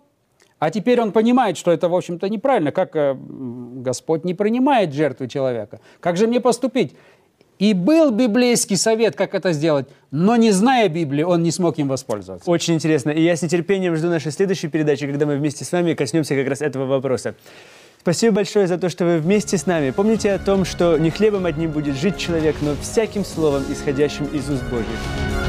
а 0.59 0.69
теперь 0.69 1.01
он 1.01 1.11
понимает, 1.11 1.57
что 1.57 1.71
это, 1.71 1.87
в 1.87 1.95
общем-то, 1.95 2.29
неправильно. 2.29 2.71
Как 2.71 2.91
Господь 3.81 4.25
не 4.25 4.33
принимает 4.33 4.93
жертвы 4.93 5.27
человека? 5.27 5.79
Как 6.01 6.17
же 6.17 6.27
мне 6.27 6.41
поступить? 6.41 6.93
И 7.59 7.73
был 7.73 8.11
библейский 8.11 8.77
совет, 8.77 9.17
как 9.17 9.35
это 9.35 9.51
сделать, 9.51 9.85
но 10.11 10.37
не 10.37 10.51
зная 10.51 10.87
Библии, 10.87 11.23
он 11.23 11.43
не 11.43 11.51
смог 11.51 11.77
им 11.77 11.89
воспользоваться. 11.89 12.49
Очень 12.49 12.75
интересно. 12.75 13.09
И 13.09 13.21
я 13.21 13.35
с 13.35 13.41
нетерпением 13.41 13.97
жду 13.97 14.07
нашей 14.07 14.31
следующей 14.31 14.69
передачи, 14.69 15.05
когда 15.05 15.25
мы 15.25 15.35
вместе 15.35 15.65
с 15.65 15.71
вами 15.73 15.93
коснемся 15.93 16.35
как 16.35 16.47
раз 16.47 16.61
этого 16.61 16.85
вопроса. 16.85 17.35
Спасибо 18.01 18.35
большое 18.35 18.65
за 18.65 18.77
то, 18.77 18.87
что 18.87 19.03
вы 19.03 19.17
вместе 19.17 19.57
с 19.57 19.65
нами. 19.65 19.91
Помните 19.91 20.31
о 20.31 20.39
том, 20.39 20.63
что 20.63 20.97
не 20.97 21.09
хлебом 21.09 21.45
одним 21.45 21.71
будет 21.71 21.97
жить 21.97 22.17
человек, 22.17 22.55
но 22.61 22.75
всяким 22.81 23.25
словом, 23.25 23.63
исходящим 23.69 24.25
из 24.27 24.49
уст 24.49 24.63
Божьих. 24.71 25.48